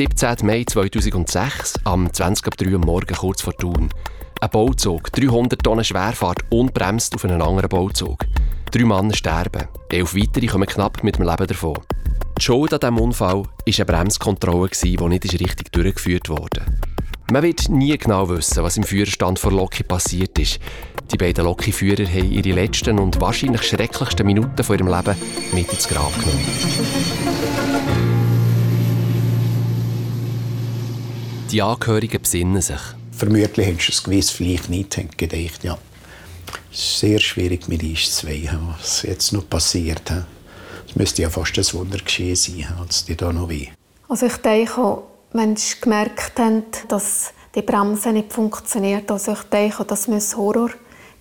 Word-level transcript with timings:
Es 0.00 0.04
ist 0.04 0.22
der 0.22 0.30
17. 0.30 0.46
Mai 0.46 0.64
2006, 0.64 1.74
am 1.84 2.10
20 2.10 2.46
ab 2.46 2.56
3 2.56 2.72
Uhr 2.72 2.78
morgen 2.78 3.14
kurz 3.14 3.42
vor 3.42 3.54
Thun. 3.54 3.90
Ein 4.40 4.50
Bauzug, 4.50 5.12
300 5.12 5.62
Tonnen 5.62 5.84
Schwerfahrt, 5.84 6.38
unbremst 6.48 7.14
auf 7.14 7.26
einen 7.26 7.42
anderen 7.42 7.68
Bauzug. 7.68 8.24
Drei 8.70 8.86
Männer 8.86 9.12
sterben, 9.12 9.68
elf 9.90 10.14
weitere 10.16 10.46
kommen 10.46 10.66
knapp 10.66 11.04
mit 11.04 11.18
dem 11.18 11.28
Leben 11.28 11.46
davon. 11.46 11.76
Die 12.38 12.42
Schuld 12.42 12.72
an 12.72 12.80
diesem 12.80 12.98
Unfall 12.98 13.42
war 13.42 13.46
eine 13.66 13.84
Bremskontrolle, 13.84 14.70
die 14.70 14.96
nicht 14.96 15.34
richtig 15.38 15.70
durchgeführt 15.70 16.30
wurde. 16.30 16.64
Man 17.30 17.42
wird 17.42 17.68
nie 17.68 17.98
genau 17.98 18.26
wissen, 18.30 18.64
was 18.64 18.78
im 18.78 18.84
Führerstand 18.84 19.38
vor 19.38 19.52
Loki 19.52 19.82
passiert 19.82 20.38
ist. 20.38 20.60
Die 21.12 21.18
beiden 21.18 21.44
Loki-Führer 21.44 22.06
haben 22.06 22.32
ihre 22.32 22.52
letzten 22.52 22.98
und 22.98 23.20
wahrscheinlich 23.20 23.64
schrecklichsten 23.64 24.24
Minuten 24.24 24.64
von 24.64 24.78
ihrem 24.78 24.88
Leben 24.88 25.14
mit 25.52 25.70
ins 25.70 25.86
Grab 25.86 26.14
genommen. 26.18 28.09
Die 31.50 31.62
Angehörigen 31.62 32.22
besinnen 32.22 32.62
sich. 32.62 32.80
Vermutlich 33.10 33.66
hättest 33.66 33.88
du 33.88 33.92
es 33.92 34.02
gewiss 34.04 34.30
vielleicht 34.30 34.70
nicht 34.70 35.18
gedacht, 35.18 35.64
ja. 35.64 35.76
Es 36.70 36.78
ist 36.78 36.98
sehr 37.00 37.18
schwierig 37.18 37.66
mit 37.66 37.82
uns 37.82 38.16
zwei, 38.16 38.48
was 38.78 39.02
jetzt 39.02 39.32
noch 39.32 39.48
passiert. 39.48 40.12
Es 40.86 40.94
müsste 40.94 41.22
ja 41.22 41.30
fast 41.30 41.58
ein 41.58 41.72
Wunder 41.72 41.98
geschehen 41.98 42.36
sein, 42.36 42.66
als 42.78 43.04
die 43.04 43.16
da 43.16 43.32
noch 43.32 43.48
weh. 43.48 43.66
Also 44.08 44.26
ich 44.26 44.36
denke, 44.36 45.02
wenn 45.32 45.56
sie 45.56 45.74
gemerkt 45.80 46.38
haben, 46.38 46.62
dass 46.86 47.32
die 47.54 47.62
Bremse 47.62 48.12
nicht 48.12 48.32
funktioniert. 48.32 49.10
Also 49.10 49.32
ich 49.32 49.42
denke, 49.42 49.84
das 49.84 50.06
muss 50.06 50.36
Horror 50.36 50.70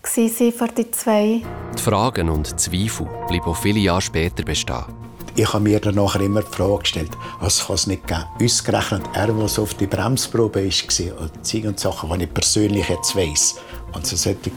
sein 0.03 0.29
für 0.29 0.67
die 0.67 0.91
zwei. 0.91 1.41
Die 1.75 1.81
Fragen 1.81 2.29
und 2.29 2.59
Zweifel 2.59 3.07
bleiben 3.27 3.45
auch 3.45 3.57
viele 3.57 3.79
Jahre 3.79 4.01
später 4.01 4.43
bestehen. 4.43 5.08
Ich 5.39 5.53
habe 5.53 5.63
mir 5.63 5.79
dann 5.79 5.95
immer 5.95 6.41
die 6.41 6.51
Frage 6.51 6.79
gestellt, 6.79 7.11
was 7.39 7.65
kann 7.65 7.75
es 7.75 7.87
nicht 7.87 8.05
geben? 8.05 8.25
Ausgerechnet 8.43 9.03
er, 9.13 9.27
der 9.27 9.35
auf 9.37 9.73
die 9.73 9.87
Bremsprobe 9.87 10.65
war, 10.65 11.21
und 11.21 11.53
Dinge 11.53 11.69
und 11.69 11.79
Sachen, 11.79 12.19
die 12.19 12.25
ich 12.25 12.33
persönlich 12.33 12.89
jetzt 12.89 13.15
weiss. 13.15 13.55
Und 13.93 14.05
so 14.05 14.17
sollte 14.17 14.51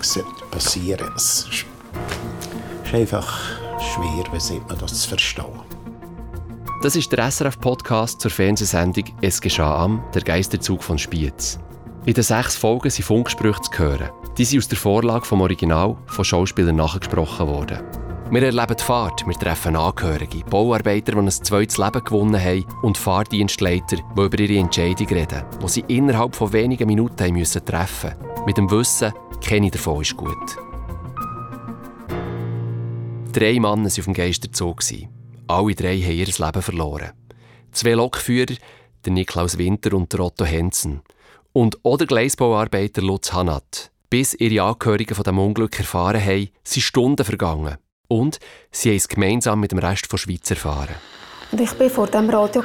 passieren. 0.51 1.09
Es 1.15 1.47
ist 1.53 1.67
einfach 2.93 3.39
schwer, 3.79 4.25
wie 4.33 4.41
sieht 4.41 4.69
man 4.69 4.77
das 4.79 5.03
zu 5.03 5.11
verstehen. 5.11 5.61
Das 6.83 6.97
ist 6.97 7.13
der 7.13 7.31
SRF-Podcast 7.31 8.21
zur 8.21 8.33
Fernsehsendung 8.33 9.05
«Es 9.21 9.41
geschah 9.41 9.85
am, 9.85 10.03
der 10.13 10.23
Geisterzug 10.23 10.83
von 10.83 10.99
Spiez». 10.99 11.61
In 12.07 12.15
den 12.15 12.25
sechs 12.25 12.57
Folgen 12.57 12.91
sind 12.91 13.05
Funksprüche 13.05 13.63
zu 13.63 13.79
hören. 13.79 14.11
Die 14.37 14.45
sind 14.45 14.59
aus 14.59 14.67
der 14.67 14.79
Vorlage 14.79 15.27
vom 15.27 15.43
Original 15.43 15.97
von 16.07 16.25
Schauspielern 16.25 16.75
nachgesprochen 16.75 17.47
worden. 17.47 18.02
Wir 18.33 18.45
erleben 18.45 18.77
die 18.79 18.83
Fahrt, 18.83 19.27
wir 19.27 19.35
treffen 19.35 19.77
Angehörige, 19.77 20.43
Bauarbeiter, 20.47 21.13
die 21.13 21.19
ein 21.19 21.31
zweites 21.31 21.77
Leben 21.77 22.03
gewonnen 22.03 22.43
haben 22.43 22.65
und 22.81 22.97
Fahrdienstleiter, 22.97 23.97
die 23.97 24.21
über 24.23 24.39
ihre 24.39 24.59
Entscheidung 24.59 25.07
reden, 25.09 25.45
die 25.63 25.69
sie 25.69 25.85
innerhalb 25.89 26.35
von 26.35 26.51
wenigen 26.55 26.87
Minuten 26.87 27.35
müssen 27.35 27.63
treffen 27.63 28.15
Mit 28.47 28.57
dem 28.57 28.71
Wissen, 28.71 29.13
keine 29.45 29.71
davon 29.71 30.01
ist 30.01 30.17
gut. 30.17 30.57
Drei 33.35 33.53
Männer 33.61 33.65
waren 33.65 33.87
auf 33.87 33.95
dem 33.97 34.15
Geisterzug. 34.15 34.81
Alle 35.49 35.75
drei 35.75 36.01
haben 36.01 36.17
ihr 36.17 36.25
Leben 36.25 36.63
verloren. 36.63 37.13
Zwei 37.73 37.93
Lokführer, 37.93 38.55
der 39.05 39.13
Niklaus 39.13 39.59
Winter 39.59 39.93
und 39.93 40.11
der 40.11 40.21
Otto 40.21 40.47
Hensen. 40.47 41.03
Und 41.53 41.85
auch 41.85 41.99
der 41.99 42.07
Gleisbauarbeiter 42.07 43.03
Lutz 43.03 43.31
Hanat. 43.35 43.91
Bis 44.09 44.33
ihre 44.33 44.65
Angehörigen 44.65 45.15
von 45.15 45.25
dem 45.25 45.39
Unglück 45.39 45.79
erfahren 45.79 46.25
haben, 46.25 46.49
sind 46.65 46.83
Stunden 46.83 47.27
vergangen. 47.27 47.77
Und 48.13 48.41
sie 48.71 48.91
haben 48.91 48.97
es 48.97 49.09
gemeinsam 49.09 49.61
mit 49.61 49.73
dem 49.73 49.79
Rest 49.79 50.13
der 50.13 50.19
Schweiz 50.19 50.51
erfahren. 50.51 50.97
Und 51.51 51.63
ich 51.63 51.81
war 51.81 51.89
vor 51.89 52.07
dem 52.09 52.29
Radio 52.29 52.63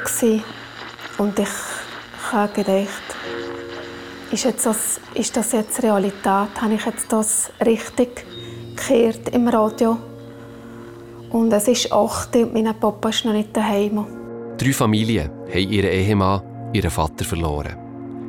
und 1.18 1.40
ich 1.40 1.47
habe 2.34 2.52
gedacht, 2.53 3.03
ist, 4.30 4.44
jetzt 4.44 4.66
das, 4.66 5.00
ist 5.13 5.38
das 5.38 5.53
jetzt 5.53 5.81
Realität? 5.81 6.50
Habe 6.62 6.74
ich 6.74 6.86
jetzt 6.86 7.13
das 7.13 7.50
richtig 7.66 8.25
gehört 8.75 9.30
im 9.30 9.47
Radio? 9.47 9.97
Und 11.30 11.53
es 11.53 11.69
ist 11.69 11.94
8 11.94 12.36
und 12.36 12.53
mein 12.53 12.78
Papa 12.78 13.07
ist 13.07 13.24
noch 13.24 13.31
nicht 13.31 13.56
daheim. 13.56 14.06
Drei 14.57 14.74
Familien 14.74 15.31
haben 15.47 15.72
ihren 15.72 15.91
Ehemann, 15.91 16.41
ihren 16.74 16.91
Vater 16.91 17.24
verloren. 17.24 17.78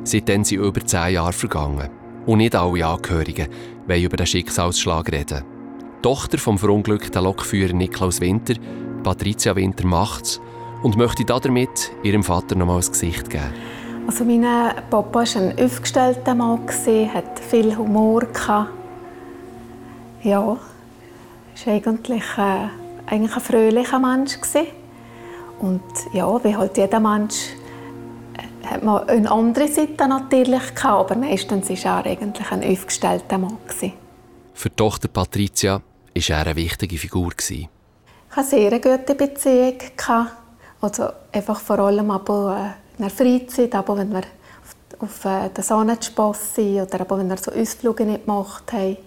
Seitdem 0.05 0.45
sind 0.45 0.59
über 0.59 0.85
zehn 0.85 1.15
Jahre 1.15 1.33
vergangen. 1.33 1.89
Und 2.25 2.37
nicht 2.37 2.55
alle 2.55 2.85
Angehörigen 2.85 3.49
wollen 3.87 4.03
über 4.03 4.15
den 4.15 4.25
Schicksalsschlag 4.25 5.11
reden. 5.11 5.58
Tochter 6.01 6.37
vom 6.37 6.57
verunglückten 6.57 7.23
Lokführer 7.23 7.73
Niklaus 7.73 8.21
Winter, 8.21 8.55
Patricia 9.03 9.55
Winter, 9.55 9.85
macht 9.85 10.25
es 10.25 10.41
und 10.83 10.97
möchte 10.97 11.25
damit 11.25 11.91
ihrem 12.03 12.23
Vater 12.23 12.55
nochmal 12.55 12.81
ein 12.81 12.91
Gesicht 12.91 13.29
geben. 13.29 13.53
Also 14.07 14.23
mein 14.23 14.41
Papa 14.89 15.19
war 15.19 15.41
ein 15.41 15.59
aufgestellter 15.59 16.35
Mann, 16.35 16.61
hat 17.13 17.39
viel 17.39 17.77
Humor. 17.77 18.23
Ja, 20.23 20.57
ist 21.53 21.67
eigentlich... 21.67 22.23
Äh 22.37 22.69
eigentlich 23.09 23.35
ein 23.35 23.41
fröhlicher 23.41 23.99
Mensch. 23.99 24.37
Und 25.59 25.81
ja, 26.13 26.43
wie 26.43 26.55
halt 26.55 26.77
jeder 26.77 26.99
Mensch 26.99 27.49
äh, 28.37 28.67
hat 28.67 28.83
man 28.83 29.07
eine 29.09 29.29
andere 29.29 29.67
Seite 29.67 30.07
natürlich 30.07 30.75
gehabt, 30.75 31.11
aber 31.11 31.15
meistens 31.15 31.69
war 31.69 32.05
er 32.05 32.11
eigentlich 32.11 32.51
ein 32.51 32.63
aufgestellter 32.63 33.37
Mann. 33.37 33.57
Für 34.53 34.69
die 34.69 34.75
Tochter 34.75 35.07
Patricia 35.07 35.81
war 36.27 36.37
er 36.37 36.47
eine 36.47 36.55
wichtige 36.55 36.97
Figur. 36.97 37.29
Gewesen. 37.29 37.69
Ich 38.29 38.35
hatte 38.35 38.55
eine 38.55 38.69
sehr 38.69 38.79
gute 38.79 39.15
Beziehung. 39.15 39.77
Also 40.81 41.09
einfach 41.31 41.59
vor 41.59 41.79
allem 41.79 42.11
aber 42.11 42.75
äh, 42.97 42.97
in 42.97 43.03
der 43.03 43.09
Freizeit, 43.09 43.75
aber 43.75 43.97
wenn 43.97 44.11
wir 44.11 44.23
auf, 44.99 45.25
äh, 45.25 45.49
der 45.49 45.63
Sonne 45.63 45.97
Spass 46.01 46.55
sind 46.55 46.81
oder 46.81 47.01
aber 47.01 47.17
wenn 47.19 47.29
wir 47.29 47.37
so 47.37 47.51
Ausflüge 47.51 48.05
nicht 48.05 48.25
gemacht 48.25 48.71
haben. 48.71 48.97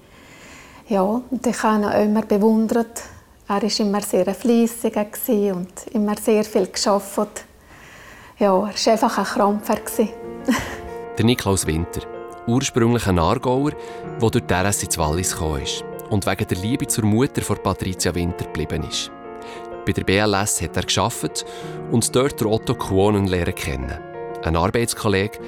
Ja, 0.88 1.02
und 1.02 1.46
ich 1.46 1.62
habe 1.62 1.84
ihn 1.84 2.08
immer 2.08 2.22
bewundert, 2.22 3.02
er 3.48 3.62
war 3.62 3.80
immer 3.80 4.00
sehr 4.02 4.34
fleissig 4.34 4.96
und 4.96 5.86
immer 5.92 6.16
sehr 6.16 6.44
viel 6.44 6.66
geschafft. 6.66 7.44
Ja, 8.38 8.54
er 8.54 8.62
war 8.62 8.92
einfach 8.92 9.18
ein 9.18 9.24
Krampfer. 9.24 9.76
der 11.18 11.24
Niklaus 11.24 11.66
Winter, 11.66 12.02
ursprünglich 12.46 13.06
ein 13.06 13.18
Aargauer, 13.18 13.72
der 14.20 14.30
durch 14.30 14.44
die 14.44 14.54
RS 14.54 14.82
ins 14.82 14.98
Wallis 14.98 15.32
gekommen 15.32 15.62
ist 15.62 15.84
und 16.12 16.26
wegen 16.26 16.46
der 16.46 16.58
Liebe 16.58 16.86
zur 16.86 17.06
Mutter 17.06 17.40
von 17.40 17.62
Patricia 17.62 18.14
Winter 18.14 18.44
geblieben 18.44 18.84
ist. 18.84 19.10
Bei 19.86 19.92
der 19.92 20.04
BLS 20.04 20.60
hat 20.60 20.76
er 20.76 20.84
geschafft 20.84 21.44
und 21.90 22.14
dort 22.14 22.42
Otto 22.42 22.74
Kuonen 22.74 23.26
lernen 23.26 23.54
kennen. 23.54 23.98
Ein 24.44 24.56
Arbeitskollege, 24.56 25.38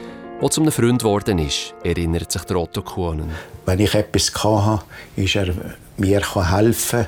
der 0.40 0.50
zu 0.50 0.62
einem 0.62 0.72
Freund 0.72 1.00
geworden 1.00 1.38
ist, 1.38 1.74
erinnert 1.84 2.32
sich 2.32 2.42
der 2.44 2.56
Otto 2.56 2.82
Kuonen. 2.82 3.30
Wenn 3.66 3.78
ich 3.78 3.94
etwas 3.94 4.32
hatte, 4.42 4.84
ist 5.16 5.36
er 5.36 5.54
mir 5.98 6.22
helfen 6.50 7.06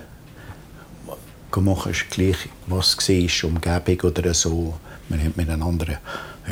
machen, 1.56 1.92
ist 1.92 2.10
gleich, 2.10 2.36
was 2.66 2.98
war, 2.98 3.50
Umgebung 3.50 4.10
oder 4.10 4.34
so. 4.34 4.74
Man 5.08 5.24
hat 5.24 5.38
miteinander 5.38 5.98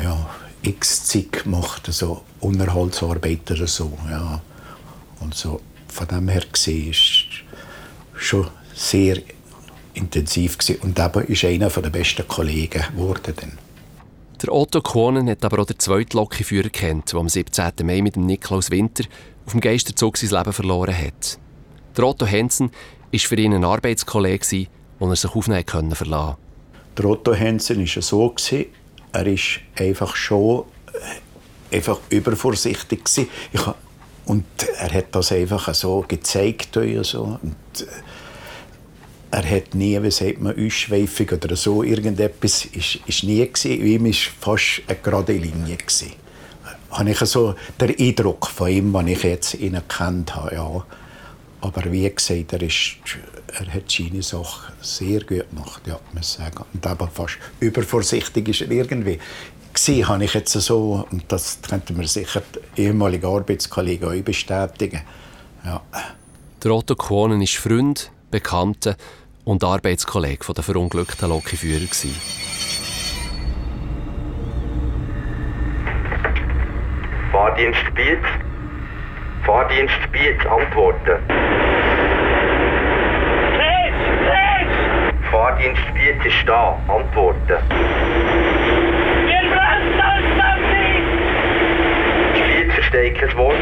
ja, 0.03 0.29
x 0.63 1.05
Zeit 1.05 1.43
gemacht, 1.43 1.85
so 1.91 2.23
Unterhaltsarbeit 2.39 3.51
oder 3.51 3.67
so. 3.67 3.95
Ja. 4.09 4.41
Und 5.19 5.35
so, 5.35 5.61
von 5.95 6.07
dem 6.07 6.27
her 6.27 6.43
gesehen 6.51 6.91
ist 6.91 7.25
schon 8.17 8.47
sehr 8.73 9.17
intensiv 9.93 10.57
gewesen. 10.57 10.81
und 10.81 10.99
eben 10.99 11.25
ist 11.27 11.45
einer 11.45 11.69
der 11.69 11.89
besten 11.89 12.27
Kollegen 12.27 12.83
geworden. 12.91 13.57
Der 14.41 14.53
Otto 14.53 14.81
Kohnen 14.81 15.29
hat 15.29 15.45
aber 15.45 15.59
auch 15.59 15.65
den 15.65 15.79
zweiten 15.79 16.17
Lokführer 16.17 16.67
kennt, 16.67 17.13
der 17.13 17.19
am 17.21 17.29
17. 17.29 17.71
Mai 17.83 18.01
mit 18.01 18.17
dem 18.17 18.25
Niklaus 18.25 18.69
Winter 18.71 19.05
auf 19.45 19.53
dem 19.53 19.61
Geisterzug 19.61 20.17
sein 20.17 20.37
Leben 20.37 20.51
verloren 20.51 20.97
hat. 20.97 21.39
Der 21.95 22.03
Otto 22.03 22.25
Hensen 22.25 22.71
war 23.11 23.19
für 23.19 23.37
ihn 23.37 23.53
ein 23.53 23.63
Arbeitskollege, 23.63 24.67
wo 24.99 25.09
er 25.09 25.15
sich 25.15 25.33
aufnehmen 25.33 25.65
können 25.65 25.95
verlassen. 25.95 26.35
Der 26.97 27.05
Otto 27.05 27.33
Hensen 27.33 27.79
war 27.79 28.01
so, 28.01 28.35
er 29.13 29.25
war 29.25 29.35
einfach 29.79 30.15
schon 30.17 30.65
äh, 31.71 31.77
einfach 31.77 31.99
übervorsichtig. 32.09 32.99
Ich, 33.53 33.61
und 34.25 34.45
er 34.79 34.91
hat 34.91 35.07
das 35.11 35.31
einfach 35.31 35.73
so 35.73 36.03
gezeigt. 36.07 36.77
So. 37.01 37.39
Und 37.41 37.81
äh, 37.81 37.85
er 39.31 39.49
hat 39.49 39.75
nie, 39.75 40.01
wie 40.01 40.11
sagt 40.11 40.41
man, 40.41 40.55
ausschweifig 40.57 41.31
oder 41.31 41.55
so 41.55 41.83
irgendetwas, 41.83 42.65
ist, 42.65 42.99
ist 43.05 43.23
nie 43.23 43.45
gewesen. 43.45 43.85
Ihm 43.85 44.05
war 44.05 44.13
fast 44.39 44.81
eine 44.87 44.97
gerade 44.97 45.33
Linie. 45.33 45.77
Gewesen. 45.77 46.13
Habe 46.91 47.09
ich 47.11 47.19
so 47.19 47.55
den 47.79 47.95
Eindruck 47.99 48.47
von 48.47 48.69
ihm, 48.69 48.93
den 48.93 49.07
ich 49.09 49.23
jetzt 49.23 49.55
ihn 49.55 49.79
kennt 49.87 50.35
habe. 50.35 50.55
Ja. 50.55 50.85
Aber 51.61 51.91
wie 51.91 52.09
gesagt, 52.09 52.53
er, 52.53 52.61
ist, 52.61 52.97
er 53.59 53.73
hat 53.73 53.91
seine 53.91 54.23
Sache 54.23 54.71
sehr 54.81 55.19
gut 55.21 55.49
gemacht, 55.49 55.81
ja, 55.85 55.99
muss 56.13 56.33
sagen. 56.33 56.63
Und 56.73 56.85
aber 56.85 57.07
fast 57.07 57.37
übervorsichtig 57.59 58.47
ist 58.49 58.61
er 58.61 58.71
irgendwie. 58.71 59.19
Gewesen, 59.75 60.07
habe 60.07 60.23
ich 60.23 60.33
jetzt 60.33 60.53
so, 60.53 61.05
und 61.11 61.29
das 61.29 61.59
könnte 61.67 61.91
mir 61.91 62.07
sicher 62.07 62.41
die 62.77 62.83
ehemalige 62.83 63.27
Arbeitskollegen 63.27 64.07
auch 64.07 64.23
bestätigen. 64.23 65.01
Ja. 65.65 65.81
Der 66.63 66.71
Otto 66.71 66.95
Quonen 66.95 67.41
ist 67.41 67.57
Freund, 67.57 68.09
Bekannter 68.31 68.95
und 69.43 69.63
Arbeitskollege 69.65 70.53
der 70.53 70.63
verunglückten 70.63 71.29
Lokführer. 71.29 71.87
Fahrdienst 77.31 77.95
Biet. 77.95 78.19
Fahrdienst 79.45 80.11
Biet, 80.13 80.45
antworten. 80.47 81.19
Fahrdienst 85.29 85.93
Biet 85.93 86.25
ist 86.25 86.47
da, 86.47 86.79
antworten. 86.87 87.57
Spiez 92.35 92.73
versteht 92.85 93.17
kein 93.17 93.37
Wort. 93.37 93.57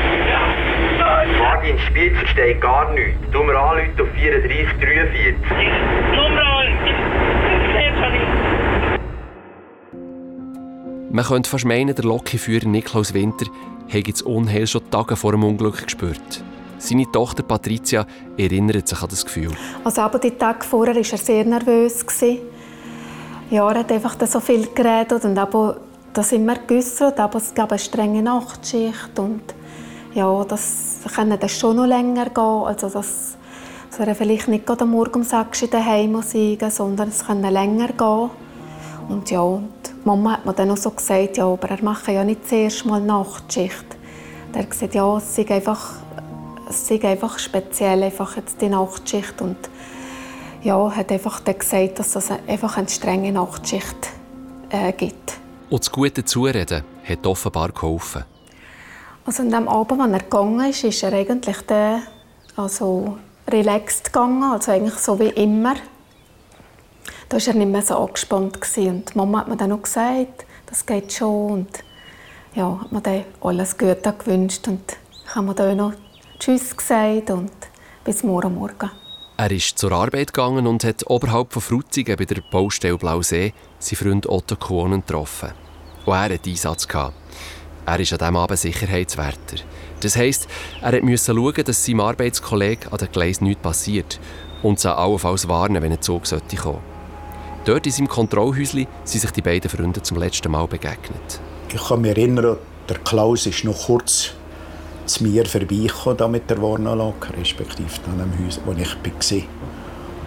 Fahrdienst 1.37 1.83
Spiez 1.85 2.17
versteht 2.17 2.61
gar 2.61 2.93
nichts. 2.93 3.19
Tu 3.31 3.43
mir 3.43 3.57
anrufen 3.57 4.01
auf 4.01 4.07
34 4.15 4.67
43. 4.79 5.25
Man 11.11 11.25
könnte 11.25 11.49
fast 11.49 11.65
meinen, 11.65 11.95
der 11.95 12.05
Lokführer 12.05 12.67
Niklaus 12.67 13.13
Winter 13.13 13.45
hätte 13.87 14.11
das 14.11 14.23
Unheil 14.23 14.65
schon 14.65 14.89
Tage 14.89 15.15
vor 15.15 15.31
dem 15.31 15.43
Unglück 15.43 15.83
gespürt. 15.83 16.43
Seine 16.79 17.05
Tochter 17.11 17.43
Patricia 17.43 18.05
erinnert 18.35 18.87
sich 18.87 19.01
an 19.01 19.09
das 19.09 19.23
Gefühl. 19.23 19.51
Also 19.83 20.01
aber 20.01 20.19
die 20.19 20.31
Tage 20.31 20.65
vorher 20.65 20.95
war 20.95 21.01
er 21.01 21.17
sehr 21.17 21.45
nervös. 21.45 22.03
Ja, 23.51 23.69
er 23.69 23.79
hat 23.79 23.91
einfach 23.91 24.15
so 24.25 24.39
viel 24.39 24.67
geredet 24.73 25.23
und 25.23 25.37
aber 25.37 25.77
das 26.13 26.31
immer 26.31 26.55
geäussert, 26.55 27.19
aber 27.19 27.37
es 27.37 27.53
gab 27.53 27.71
eine 27.71 27.79
strenge 27.79 28.21
Nachtschicht 28.21 29.17
und 29.17 29.41
ja, 30.13 30.43
das 30.45 30.99
kann 31.13 31.37
das 31.37 31.51
schon 31.51 31.75
noch 31.75 31.85
länger 31.85 32.25
gehen. 32.25 32.37
Also 32.37 32.89
das 32.89 33.35
soll 33.89 34.07
er 34.07 34.15
vielleicht 34.15 34.47
nicht 34.47 34.65
gerade 34.65 34.85
Morgen 34.85 35.15
um 35.15 35.23
6 35.23 35.63
Uhr 35.63 35.67
daheim 35.69 36.21
sein, 36.21 36.57
sondern 36.69 37.09
es 37.09 37.25
kann 37.25 37.41
länger 37.41 37.87
gehen. 37.87 38.29
Und 39.09 39.29
ja, 39.31 39.41
und 39.41 39.71
Mama 40.05 40.33
hat 40.33 40.45
mir 40.45 40.53
dann 40.53 40.71
auch 40.71 40.77
so 40.77 40.91
gesagt, 40.91 41.37
ja, 41.37 41.45
aber 41.45 41.69
er 41.69 41.83
mache 41.83 42.11
ja 42.11 42.23
nicht 42.23 42.47
zuerst 42.47 42.85
mal 42.85 43.01
Nachtschicht. 43.01 43.85
Er 44.53 44.59
hat 44.59 44.69
gesagt, 44.69 44.95
ja, 44.95 45.17
es 45.17 45.35
sei 45.35 45.49
einfach, 45.49 45.95
es 46.69 46.87
sei 46.87 47.01
einfach 47.01 47.39
speziell, 47.39 48.03
einfach 48.03 48.37
jetzt 48.37 48.61
die 48.61 48.69
Nachtschicht. 48.69 49.41
Und 49.41 49.57
ja, 50.61 50.95
hat 50.95 51.11
einfach 51.11 51.39
dann 51.39 51.57
gesagt, 51.57 51.99
dass 51.99 52.15
es 52.15 52.29
einfach 52.47 52.77
eine 52.77 52.87
strenge 52.87 53.31
Nachtschicht 53.31 54.09
äh, 54.69 54.93
gibt. 54.93 55.42
Und 55.73 55.79
das 55.79 55.91
gute 55.91 56.23
Zureden 56.23 56.83
hat 57.03 57.25
offenbar 57.25 57.71
geholfen. 57.71 58.25
Also 59.25 59.41
an 59.41 59.49
dem 59.49 59.67
Abend, 59.67 60.01
als 60.01 60.11
er 60.11 60.19
gegangen 60.19 60.69
ist, 60.69 60.83
ist 60.83 61.01
er 61.01 61.13
eigentlich 61.13 61.57
dann, 61.65 62.03
also 62.55 63.17
relaxed 63.49 64.13
gegangen, 64.13 64.43
also 64.43 64.71
eigentlich 64.71 64.93
so 64.99 65.19
wie 65.19 65.29
immer. 65.29 65.73
Da 67.27 67.37
war 67.37 67.47
er 67.47 67.53
nicht 67.55 67.71
mehr 67.71 67.81
so 67.81 67.97
angespannt. 67.97 68.61
Gewesen. 68.61 68.87
Und 68.87 69.13
die 69.15 69.17
Mama 69.17 69.39
hat 69.39 69.47
mir 69.47 69.57
dann 69.57 69.71
auch 69.71 69.81
gesagt, 69.81 70.45
das 70.67 70.85
geht 70.85 71.11
schon. 71.11 71.51
Und 71.51 71.69
ja, 72.53 72.79
hat 72.79 72.91
mir 72.91 73.01
dann 73.01 73.23
alles 73.41 73.75
Gute 73.75 74.13
gewünscht. 74.15 74.67
Und 74.67 74.95
ich 75.25 75.35
habe 75.35 75.47
mir 75.47 75.55
dann 75.55 75.77
noch 75.77 75.93
Tschüss 76.37 76.77
gesagt 76.77 77.31
und 77.31 77.51
bis 78.03 78.21
morgen 78.21 78.53
Morgen. 78.53 78.91
Er 79.37 79.49
ist 79.49 79.79
zur 79.79 79.91
Arbeit 79.91 80.35
gegangen 80.35 80.67
und 80.67 80.83
hat 80.83 81.09
oberhalb 81.09 81.51
von 81.51 81.63
Frutigen 81.63 82.15
bei 82.15 82.25
der 82.25 82.43
Baustelle 82.51 82.99
Blausee 82.99 83.55
seinen 83.79 83.97
Freund 83.97 84.29
Otto 84.29 84.55
Kuonen 84.55 85.01
getroffen. 85.01 85.62
Und 86.05 86.13
er 86.13 86.33
hatte 86.33 86.49
Einsatz. 86.49 86.87
Gehabt. 86.87 87.13
Er 87.85 87.99
ist 87.99 88.13
an 88.13 88.19
diesem 88.19 88.35
Abend 88.37 88.59
Sicherheitswärter. 88.59 89.57
Das 89.99 90.15
heisst, 90.15 90.47
er 90.81 91.03
musste 91.03 91.33
schauen, 91.33 91.63
dass 91.65 91.85
seinem 91.85 91.99
Arbeitskollegen 92.01 92.91
an 92.91 92.97
den 92.97 93.11
Gleisen 93.11 93.45
nichts 93.45 93.61
passiert 93.61 94.19
und 94.61 94.79
sie 94.79 94.93
allenfalls 94.93 95.47
warnen, 95.47 95.81
wenn 95.81 95.91
ein 95.91 96.01
Zug 96.01 96.25
sollte 96.25 96.55
kommen. 96.55 96.79
Dort 97.65 97.85
in 97.85 97.91
seinem 97.91 98.07
Kontrollhäuschen 98.07 98.87
sind 99.03 99.21
sich 99.21 99.31
die 99.31 99.41
beiden 99.41 99.69
Freunde 99.69 100.01
zum 100.01 100.17
letzten 100.17 100.51
Mal 100.51 100.67
begegnet. 100.67 101.39
Ich 101.73 101.87
kann 101.87 102.01
mich 102.01 102.11
erinnern, 102.11 102.57
der 102.89 102.97
Klaus 102.99 103.45
ist 103.45 103.63
noch 103.63 103.85
kurz 103.85 104.31
zu 105.05 105.23
mir 105.23 105.45
vorbeigekommen 105.45 106.31
mit 106.31 106.49
der 106.49 106.61
Warnanlage, 106.61 107.37
respektive 107.37 107.87
an 108.05 108.19
dem 108.19 108.45
Haus, 108.45 108.59
wo 108.65 108.71
ich 108.73 108.95
war. 108.95 109.47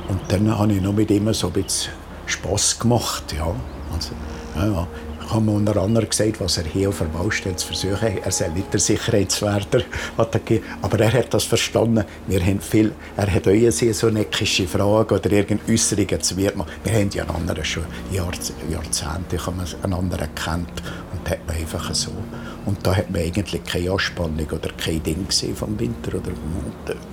Und 0.08 0.20
dann 0.28 0.58
habe 0.58 0.72
ich 0.72 0.80
noch 0.80 0.92
mit 0.92 1.10
ihm 1.10 1.32
so 1.34 1.48
ein 1.48 1.52
bisschen 1.52 1.92
Spass 2.26 2.78
gemacht. 2.78 3.34
Ja. 3.36 3.54
Also, 3.94 4.12
ja, 4.54 4.82
ich 4.82 5.05
habe 5.28 5.44
mir 5.44 5.52
unter 5.52 5.76
anderem 5.76 6.08
gesagt, 6.08 6.40
was 6.40 6.58
er 6.58 6.64
hier 6.64 6.88
auf 6.88 6.98
der 6.98 7.06
Baustelle 7.06 7.56
zu 7.56 7.68
versuchen 7.68 8.18
Er 8.22 8.30
soll 8.30 8.50
nicht 8.50 8.72
der 8.72 8.80
Sicherheitswärter 8.80 9.82
Aber 10.82 11.00
er 11.00 11.12
hat 11.12 11.34
das 11.34 11.44
verstanden. 11.44 12.04
Wir 12.26 12.40
haben 12.40 12.60
viel, 12.60 12.92
er 13.16 13.32
hat 13.32 13.48
auch 13.48 13.70
so 13.70 14.10
neckische 14.10 14.66
Fragen 14.66 15.14
oder 15.14 15.32
irgendeine 15.32 15.72
Äußerungen 15.72 16.20
zu 16.20 16.34
mir 16.34 16.52
gemacht. 16.52 16.70
Wir 16.84 16.92
haben 16.92 17.10
ja 17.10 17.24
einander 17.24 17.64
schon 17.64 17.84
Jahrzehnte 18.12 19.36
ich 19.36 19.46
habe 19.46 19.64
einander 19.82 20.28
kennt 20.34 20.82
und 21.12 21.30
hat 21.30 21.46
man 21.46 21.56
einfach 21.56 21.94
so. 21.94 22.10
Und 22.64 22.84
da 22.86 22.94
hat 22.94 23.10
man 23.10 23.22
eigentlich 23.22 23.64
keine 23.64 23.90
Anspannung 23.90 24.46
oder 24.50 24.70
kein 24.76 25.02
Ding 25.02 25.26
vom 25.54 25.78
Winter. 25.78 26.16
Oder, 26.16 26.32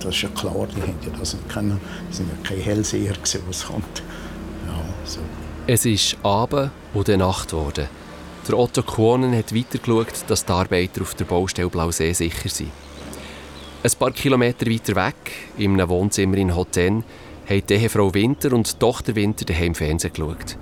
das 0.00 0.14
ist 0.14 0.22
ja 0.22 0.28
klar, 0.30 0.66
die 0.74 0.82
haben 0.82 0.98
ja 1.02 1.18
das 1.18 1.34
nicht 1.34 1.48
kennen. 1.48 1.80
Die 2.10 2.16
sind 2.16 2.28
ja 2.28 2.48
keine 2.48 2.60
Hellseher, 2.60 3.14
was 3.48 3.66
kommt. 3.66 4.02
Ja, 4.66 4.74
so. 5.04 5.20
Es 5.66 5.86
ist 5.86 6.16
Abend 6.22 6.70
oder 6.92 7.16
Nacht 7.16 7.50
geworden. 7.50 7.88
Der 8.46 8.58
Otto 8.58 8.82
Kuonen 8.82 9.34
hat 9.34 9.54
weitergeschaut, 9.54 10.24
dass 10.28 10.44
die 10.44 10.52
Arbeiter 10.52 11.00
auf 11.00 11.14
der 11.14 11.24
Baustelle 11.24 11.70
Blausee 11.70 12.12
sicher 12.12 12.50
sind. 12.50 12.70
Ein 13.82 13.90
paar 13.98 14.10
Kilometer 14.10 14.66
weiter 14.66 14.94
weg, 14.96 15.14
in 15.56 15.72
einem 15.72 15.88
Wohnzimmer 15.88 16.36
in 16.36 16.54
Hoten, 16.54 17.04
haben 17.48 17.66
die 17.66 17.74
Ehefrau 17.74 18.12
Winter 18.12 18.52
und 18.52 18.70
die 18.70 18.78
Tochter 18.78 19.14
Winter 19.14 19.46
daheim 19.46 19.74
Fernsehen 19.74 20.12
geschaut. 20.12 20.58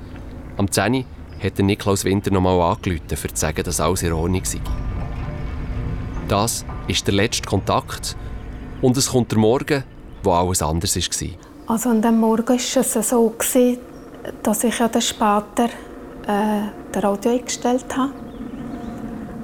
Am 0.57 0.71
10 0.71 1.05
hat 1.43 1.59
Niklaus 1.59 2.05
Winter 2.05 2.31
nochmal 2.31 2.61
angerufen, 2.61 3.03
um 3.11 3.17
zu 3.17 3.29
sagen, 3.35 3.65
dass 3.65 3.81
alles 3.81 4.03
in 4.05 4.13
Ordnung 4.13 4.45
sei. 4.45 4.61
Das 6.29 6.65
ist 6.87 7.07
der 7.07 7.15
letzte 7.15 7.49
Kontakt 7.49 8.17
und 8.81 8.97
es 8.97 9.11
kommt 9.11 9.33
der 9.33 9.39
Morgen, 9.39 9.83
wo 10.23 10.33
alles 10.33 10.63
anders 10.63 10.97
war. 10.97 11.29
Also 11.67 11.89
an 11.91 12.01
dem 12.01 12.21
Morgen 12.21 12.47
war 12.47 12.57
es 12.57 13.09
so, 13.09 13.35
dass 14.43 14.65
ich 14.65 14.79
ja 14.79 14.89
dann 14.89 15.03
später 15.03 15.69
äh, 16.27 16.69
das 16.93 17.03
Radio 17.03 17.33
eingestellt 17.33 17.97
habe. 17.97 18.13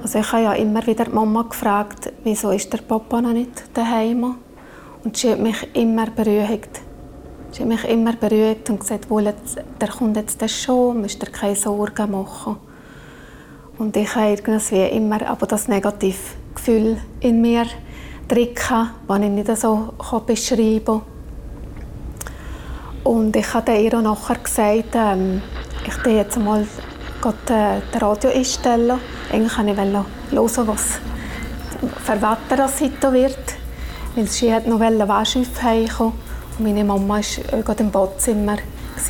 Also 0.01 0.19
ich 0.19 0.31
habe 0.31 0.43
ja 0.43 0.53
immer 0.53 0.85
wieder 0.87 1.05
die 1.05 1.11
Mama 1.11 1.43
gefragt, 1.43 2.11
wieso 2.23 2.51
ist 2.51 2.71
der 2.71 2.79
Papa 2.79 3.21
noch 3.21 3.33
nicht 3.33 3.63
daheim? 3.73 4.35
Und 5.03 5.17
sie 5.17 5.31
hat 5.31 5.39
mich 5.39 5.75
immer 5.75 6.09
beruhigt. 6.09 6.81
Sie 7.51 7.61
hat 7.61 7.67
mich 7.67 7.83
immer 7.85 8.13
beruhigt 8.13 8.69
und 8.69 8.79
gesagt, 8.79 9.09
wohl, 9.09 9.33
der 9.79 9.87
kommt 9.89 10.15
jetzt 10.15 10.49
schon, 10.49 11.01
müsst 11.01 11.21
ihr 11.21 11.31
keine 11.31 11.55
Sorgen 11.55 12.11
machen. 12.11 12.57
Und 13.77 13.95
ich 13.95 14.13
habe 14.15 14.29
irgendwie 14.31 14.87
immer 14.87 15.25
aber 15.27 15.47
das 15.47 15.67
negative 15.67 16.17
Gefühl 16.53 16.97
in 17.21 17.41
mir 17.41 17.65
drin, 18.27 18.49
das 18.55 19.19
ich 19.19 19.29
nicht 19.29 19.57
so 19.57 19.93
beschreiben 20.25 20.85
kann. 20.85 21.01
Und 23.03 23.35
ich 23.35 23.53
habe 23.53 23.77
ihr 23.77 24.01
nachher 24.01 24.35
gesagt, 24.35 24.93
ähm, 24.93 25.41
ich 25.85 25.95
wollte 25.95 26.09
jetzt 26.09 26.37
mal 26.37 26.61
äh, 26.61 27.81
das 27.91 28.01
Radio 28.01 28.29
einstellen. 28.29 28.99
Eigentlich 29.31 29.57
wollte 29.57 29.71
ich 29.71 29.77
hören, 30.31 30.67
was 30.67 30.99
für 32.03 32.21
Wetter 32.21 32.57
das 32.57 32.81
heute 32.81 33.13
wird. 33.13 33.37
Weil 34.15 34.27
sie 34.27 34.53
hat 34.53 34.67
noch 34.67 34.79
Waschhäufe 34.79 35.63
heimkommen. 35.63 36.13
Und 36.57 36.65
meine 36.65 36.83
Mama 36.83 37.15
war 37.15 37.19
äh, 37.19 37.61
gerade 37.61 37.83
im 37.83 37.91
Badzimmer 37.91 38.57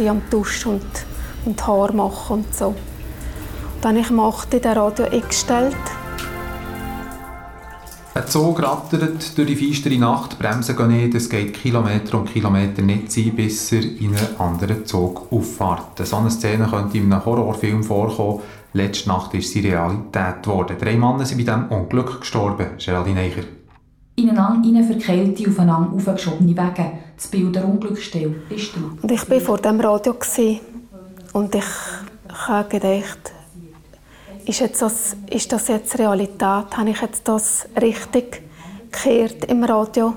am 0.07 0.21
Duschen 0.29 0.73
und, 0.73 1.05
und 1.45 1.67
Haar 1.67 1.91
machen 1.93 2.37
und 2.39 2.55
so. 2.55 2.75
Dann 3.81 3.95
habe 3.95 4.01
ich 4.01 4.11
um 4.11 4.19
8 4.19 4.53
Uhr 4.53 4.59
das 4.59 4.75
Radio 4.77 5.05
eingestellt. 5.05 5.75
Ein 8.19 8.27
Zug 8.27 8.61
rattert 8.61 9.37
durch 9.37 9.47
die 9.47 9.55
feistere 9.55 9.97
Nacht, 9.97 10.37
Bremsen 10.37 10.75
gehen 10.75 10.87
nicht, 10.89 11.15
es 11.15 11.29
geht 11.29 11.53
Kilometer 11.53 12.17
und 12.17 12.29
Kilometer 12.29 12.81
nicht 12.81 13.09
sein, 13.09 13.33
bis 13.33 13.71
er 13.71 13.81
in 13.81 14.13
einen 14.13 14.37
anderen 14.37 14.85
Zug 14.85 15.31
auffährt. 15.31 16.05
So 16.05 16.17
eine 16.17 16.29
Szene 16.29 16.67
könnte 16.69 16.97
in 16.97 17.13
einem 17.13 17.23
Horrorfilm 17.23 17.81
vorkommen. 17.81 18.41
Letzte 18.73 19.07
Nacht 19.07 19.33
ist 19.35 19.53
sie 19.53 19.61
Realität 19.61 20.43
geworden. 20.43 20.75
Drei 20.77 20.97
Männer 20.97 21.23
sind 21.23 21.37
bei 21.37 21.45
diesem 21.45 21.67
Unglück 21.69 22.19
gestorben. 22.19 22.71
Geraldine 22.77 23.21
Eicher. 23.21 23.43
Ineinander 24.17 24.83
verkeilte, 24.83 25.49
aufeinander 25.49 25.93
aufgeschobene 25.95 26.57
Wege. 26.57 26.91
Das 27.15 27.27
Bild 27.27 27.55
der 27.55 27.65
Unglücksstelle 27.65 28.35
ist 28.49 28.75
du. 28.75 28.97
Und 29.01 29.11
ich 29.13 29.29
war 29.29 29.39
vor 29.39 29.59
dem 29.59 29.79
Radio 29.79 30.13
und 31.31 31.55
ich 31.55 31.63
habe 32.27 32.67
gedacht, 32.67 33.31
ist, 34.49 34.59
jetzt 34.59 34.81
das, 34.81 35.15
ist 35.29 35.51
das 35.51 35.67
jetzt 35.67 35.97
Realität? 35.99 36.41
Habe 36.41 36.89
ich 36.89 37.01
jetzt 37.01 37.27
das 37.27 37.67
richtig 37.79 38.41
gehört 38.91 39.45
im 39.45 39.63
Radio? 39.63 40.15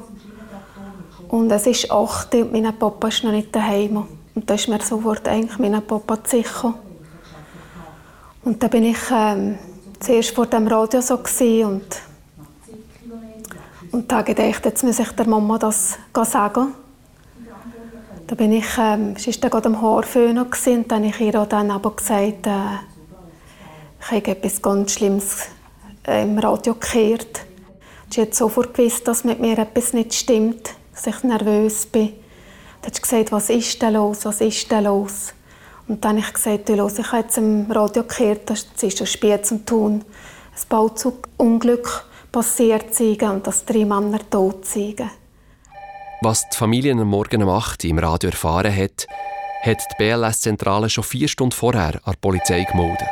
Und 1.28 1.50
es 1.50 1.66
ist 1.66 1.90
8 1.90 2.34
und 2.36 2.52
mein 2.52 2.76
Papa 2.78 3.08
ist 3.08 3.24
noch 3.24 3.30
nicht 3.30 3.54
daheim. 3.54 4.06
Und 4.34 4.48
da 4.48 4.54
ist 4.54 4.68
mir 4.68 4.80
sofort 4.80 5.28
eigentlich 5.28 5.58
mein 5.58 5.80
Papa 5.82 6.18
sicher. 6.24 6.74
Und 8.44 8.62
da 8.62 8.68
bin 8.68 8.84
ich 8.84 8.98
ähm, 9.10 9.58
zuerst 10.00 10.34
vor 10.34 10.46
dem 10.46 10.66
Radio 10.66 11.00
so 11.00 11.14
und 11.14 11.82
und 13.92 14.10
da 14.10 14.22
gedacht, 14.22 14.64
jetzt 14.64 14.82
muss 14.82 14.98
ich 14.98 15.10
der 15.10 15.28
Mama 15.28 15.58
das 15.58 15.98
sagen. 16.24 16.72
Da 18.26 18.34
bin 18.34 18.52
ich, 18.52 18.78
ähm, 18.78 19.14
sie 19.18 19.30
war 19.34 19.40
dann 19.42 19.50
gerade 19.50 19.66
am 19.68 19.82
Haarföhnen 19.82 20.38
und 20.46 20.90
dann 20.90 21.04
habe 21.04 21.06
ich 21.06 21.20
ihr 21.20 21.32
dann 21.32 21.70
aber 21.70 21.94
gesagt, 21.94 22.46
äh, 22.46 22.91
ich 24.04 24.10
habe 24.10 24.30
etwas 24.32 24.60
ganz 24.60 24.94
Schlimmes 24.94 25.46
äh, 26.06 26.22
im 26.22 26.38
Radio 26.38 26.74
gehört. 26.74 27.46
Sie 28.10 28.20
hat 28.20 28.34
sofort 28.34 28.74
gewusst, 28.74 29.06
dass 29.08 29.24
mit 29.24 29.40
mir 29.40 29.58
etwas 29.58 29.92
nicht 29.92 30.12
stimmt, 30.12 30.70
dass 30.92 31.06
ich 31.06 31.22
nervös 31.22 31.86
bin. 31.86 32.12
Dann 32.80 32.88
hat 32.88 32.94
sie 32.96 33.02
gesagt, 33.02 33.32
was 33.32 33.48
ist 33.48 33.80
denn 33.80 33.94
los, 33.94 34.24
was 34.24 34.40
ist 34.40 34.70
denn 34.70 34.84
los? 34.84 35.32
Und 35.88 36.04
dann 36.04 36.16
habe 36.16 36.26
ich 36.26 36.34
gesagt, 36.34 36.68
los, 36.68 36.98
ich 36.98 37.06
habe 37.12 37.22
jetzt 37.22 37.38
im 37.38 37.70
Radio 37.70 38.02
gehört, 38.04 38.50
dass 38.50 38.66
es 38.80 38.98
schon 38.98 39.06
spät 39.06 39.46
zum 39.46 39.64
Tun 39.64 40.04
ein 40.54 40.68
Bauzugunglück 40.68 42.04
passiert 42.30 42.94
sei 42.94 43.16
und 43.20 43.46
dass 43.46 43.64
drei 43.64 43.84
Männer 43.84 44.18
tot 44.28 44.66
seien. 44.66 45.10
Was 46.22 46.48
die 46.48 46.56
Familie 46.56 46.92
am 46.92 47.08
Morgen 47.08 47.42
um 47.42 47.48
8 47.48 47.84
Uhr 47.84 47.90
im 47.90 47.98
Radio 47.98 48.30
erfahren 48.30 48.74
hat, 48.74 49.06
hat 49.62 49.78
die 49.78 49.94
BLS-Zentrale 49.98 50.90
schon 50.90 51.04
vier 51.04 51.28
Stunden 51.28 51.52
vorher 51.52 52.00
an 52.04 52.12
die 52.12 52.20
Polizei 52.20 52.64
gemeldet. 52.64 53.08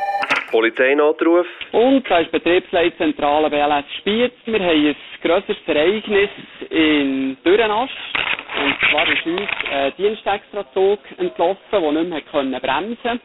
Polizeinotruf. 0.50 1.46
Und 1.72 2.08
da 2.10 2.18
ist 2.18 2.32
Betriebsleitzentrale 2.32 3.50
BLS 3.50 3.84
Spiez. 3.98 4.32
Wir 4.44 4.60
haben 4.60 4.86
ein 4.86 4.96
grösseres 5.22 5.56
Ereignis 5.66 6.30
in 6.70 7.36
Dürrenast. 7.44 7.92
Und 8.62 8.76
zwar 8.90 9.08
ist 9.12 9.26
uns 9.26 9.48
ein 9.70 9.92
Dienstextrazug 9.96 10.98
entlaufen, 11.18 11.58
der 11.70 11.92
nicht 11.92 12.32
mehr 12.32 12.60
bremsen 12.60 12.98
konnte. 13.02 13.20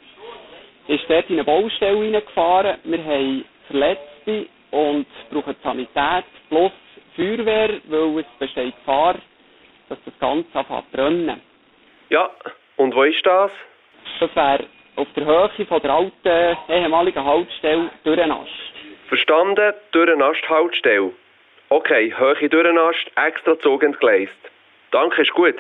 Ist 0.88 1.06
dort 1.10 1.30
in 1.30 1.38
eine 1.38 1.44
Baustelle 1.44 2.00
reingefahren. 2.00 2.78
Wir 2.84 3.04
haben 3.04 3.46
Verletzte 3.68 4.46
und 4.72 5.08
brauchen 5.32 5.56
Sanität 5.64 6.26
plus 6.50 6.72
Feuerwehr, 7.16 7.80
weil 7.88 8.20
es 8.20 8.26
besteht 8.38 8.76
Gefahr, 8.76 9.16
dass 9.90 9.98
das 10.06 10.20
Ganze 10.20 10.48
anfängt 10.54 10.84
zu 10.92 10.98
brennen. 10.98 11.42
Ja, 12.10 12.30
und 12.78 12.94
wo 12.94 13.04
ist 13.04 13.26
das? 13.26 13.52
Das 14.20 14.36
wäre 14.36 14.66
auf 14.96 15.08
der 15.16 15.26
Höhe 15.26 15.66
von 15.66 15.82
der 15.82 15.92
alten 15.92 16.58
ehemaligen 16.70 17.24
Haltestelle 17.24 17.90
Dürrenast. 18.06 18.50
Verstanden, 19.08 19.74
Dürrenast 19.94 20.50
Haltestelle. 20.50 21.12
Okay, 21.70 22.14
Höhe 22.18 22.50
Dürrenast, 22.50 23.12
extra 23.16 23.60
Zug 23.60 23.84
entgleist. 23.84 24.32
Danke, 24.92 25.22
ist 25.22 25.34
gut. 25.34 25.56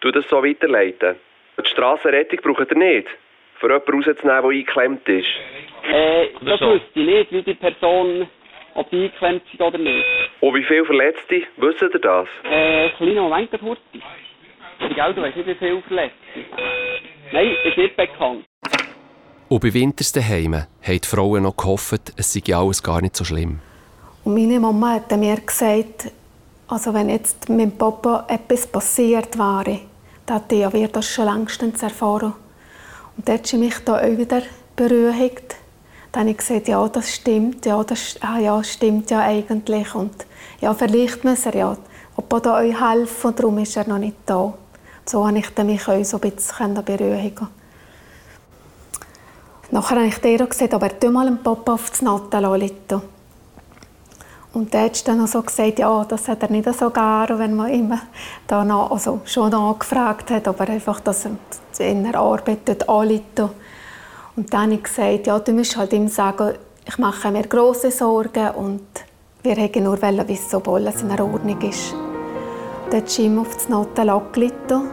Du 0.00 0.10
das 0.10 0.28
so 0.28 0.42
weiterleiten. 0.42 1.16
Die 1.58 1.68
Strassenrettung 1.68 2.38
braucht 2.42 2.70
ihr 2.70 2.76
nicht, 2.76 3.08
für 3.56 3.66
jemanden 3.66 3.92
rauszunehmen, 3.92 4.42
der 4.42 4.44
eingeklemmt 4.44 5.08
ist. 5.08 5.28
Äh, 5.90 6.28
das 6.40 6.60
wüsste 6.60 7.00
ich 7.00 7.06
nicht, 7.06 7.32
wie 7.32 7.42
die 7.42 7.54
Person, 7.54 8.28
ob 8.74 8.88
die 8.90 9.04
eingeklemmt 9.04 9.42
sind 9.50 9.60
oder 9.60 9.78
nicht. 9.78 10.06
Und 10.40 10.54
wie 10.54 10.62
viele 10.62 10.84
Verletzte, 10.84 11.42
wisst 11.56 11.82
ihr 11.82 11.88
das? 11.88 12.28
Äh, 12.44 12.90
kleiner 12.90 13.22
Moment, 13.22 13.50
kurz. 13.60 13.80
Die 13.92 14.94
Gelder 14.94 15.22
weiss 15.22 15.34
nicht, 15.34 15.48
wie 15.48 15.54
viele 15.56 15.82
Verletzte. 15.82 16.16
Nein, 17.32 17.56
ist 17.64 17.76
nicht 17.76 17.96
bekannt. 17.96 18.44
Und 19.48 19.60
bei 19.60 19.72
Winters 19.72 20.12
daheim 20.12 20.54
haben 20.54 20.66
die 21.00 21.08
Frauen 21.08 21.44
noch 21.44 21.56
gehofft, 21.56 22.12
es 22.16 22.34
sei 22.34 22.54
alles 22.54 22.82
gar 22.82 23.00
nicht 23.00 23.16
so 23.16 23.24
schlimm. 23.24 23.60
Und 24.24 24.34
meine 24.34 24.60
Mama 24.60 24.94
hat 24.94 25.16
mir 25.16 25.40
gesagt, 25.40 26.12
also 26.68 26.92
wenn 26.92 27.08
jetzt 27.08 27.48
mit 27.48 27.60
dem 27.60 27.70
Papa 27.72 28.26
etwas 28.28 28.66
passiert 28.66 29.38
wäre, 29.38 29.80
dann 30.26 30.42
hätte 30.42 30.72
wir 30.74 30.88
das 30.88 31.06
schon 31.06 31.24
längstens 31.24 31.82
erfahren. 31.82 32.34
Und 33.16 33.26
dann 33.26 33.38
hat 33.38 33.46
sie 33.46 33.56
mich 33.56 33.78
da 33.86 33.96
auch 33.96 34.18
wieder 34.18 34.42
beruhigt. 34.76 35.56
Dann 36.12 36.20
habe 36.20 36.30
ich 36.32 36.36
gesagt, 36.36 36.68
ja, 36.68 36.86
das 36.86 37.14
stimmt, 37.14 37.64
ja, 37.64 37.82
das 37.82 38.16
ah, 38.20 38.38
ja, 38.38 38.62
stimmt 38.62 39.10
ja 39.10 39.20
eigentlich. 39.20 39.94
Und 39.94 40.26
ja, 40.60 40.74
vielleicht 40.74 41.24
muss 41.24 41.46
er 41.46 41.54
ja 41.54 41.76
Opa 42.16 42.40
da 42.40 42.58
euch 42.58 42.78
helfen 42.78 43.28
und 43.28 43.38
darum 43.38 43.58
ist 43.58 43.76
er 43.78 43.88
noch 43.88 43.98
nicht 43.98 44.16
da. 44.26 44.52
So 45.06 45.22
konnte 45.22 45.40
ich 45.40 45.64
mich 45.64 45.88
auch 45.88 46.04
so 46.04 46.20
ein 46.20 46.30
bisschen 46.32 46.84
beruhigen. 46.84 47.48
Nachher 49.70 49.96
habe 49.96 50.06
ich 50.06 50.18
dir 50.18 50.46
gesagt, 50.46 50.72
aber 50.72 50.98
tu 50.98 51.10
mal 51.10 51.26
einen 51.26 51.42
Papa 51.42 51.74
auf 51.74 51.90
das 51.90 52.00
Natten 52.00 52.42
lassen. 52.42 53.02
Und 54.54 54.72
der 54.72 54.84
hat 54.84 55.06
dann 55.06 55.18
noch 55.18 55.26
so 55.26 55.42
gesagt, 55.42 55.78
ja, 55.78 56.04
das 56.04 56.26
hat 56.26 56.42
er 56.42 56.50
nicht 56.50 56.72
so 56.74 56.88
gerne, 56.88 57.38
wenn 57.38 57.54
man 57.54 57.70
immer 57.70 58.00
da 58.46 58.64
noch, 58.64 58.90
also 58.90 59.20
schon 59.26 59.52
angefragt 59.52 60.30
hat, 60.30 60.48
aber 60.48 60.68
einfach, 60.68 61.00
dass 61.00 61.26
er 61.26 61.90
in 61.90 62.02
der 62.02 62.18
Arbeit 62.18 62.88
anruft. 62.88 63.42
Und 64.36 64.52
dann 64.54 64.62
habe 64.62 64.74
ich 64.74 64.84
gesagt, 64.84 65.26
ja, 65.26 65.38
du 65.38 65.52
musst 65.52 65.76
halt 65.76 65.92
ihm 65.92 66.08
sagen, 66.08 66.54
ich 66.86 66.96
mache 66.96 67.30
mir 67.30 67.46
große 67.46 67.90
Sorgen 67.90 68.48
und 68.52 68.80
wir 69.42 69.54
hätten 69.56 69.84
nur 69.84 70.00
wissen, 70.00 70.56
ob 70.56 70.68
alles 70.68 71.02
in 71.02 71.10
Ordnung 71.10 71.60
ist. 71.60 71.94
Dann 72.90 73.02
hat 73.02 73.18
ihm 73.18 73.38
auf 73.38 73.54
das 73.54 73.68
Natten 73.68 74.08
angerufen 74.08 74.88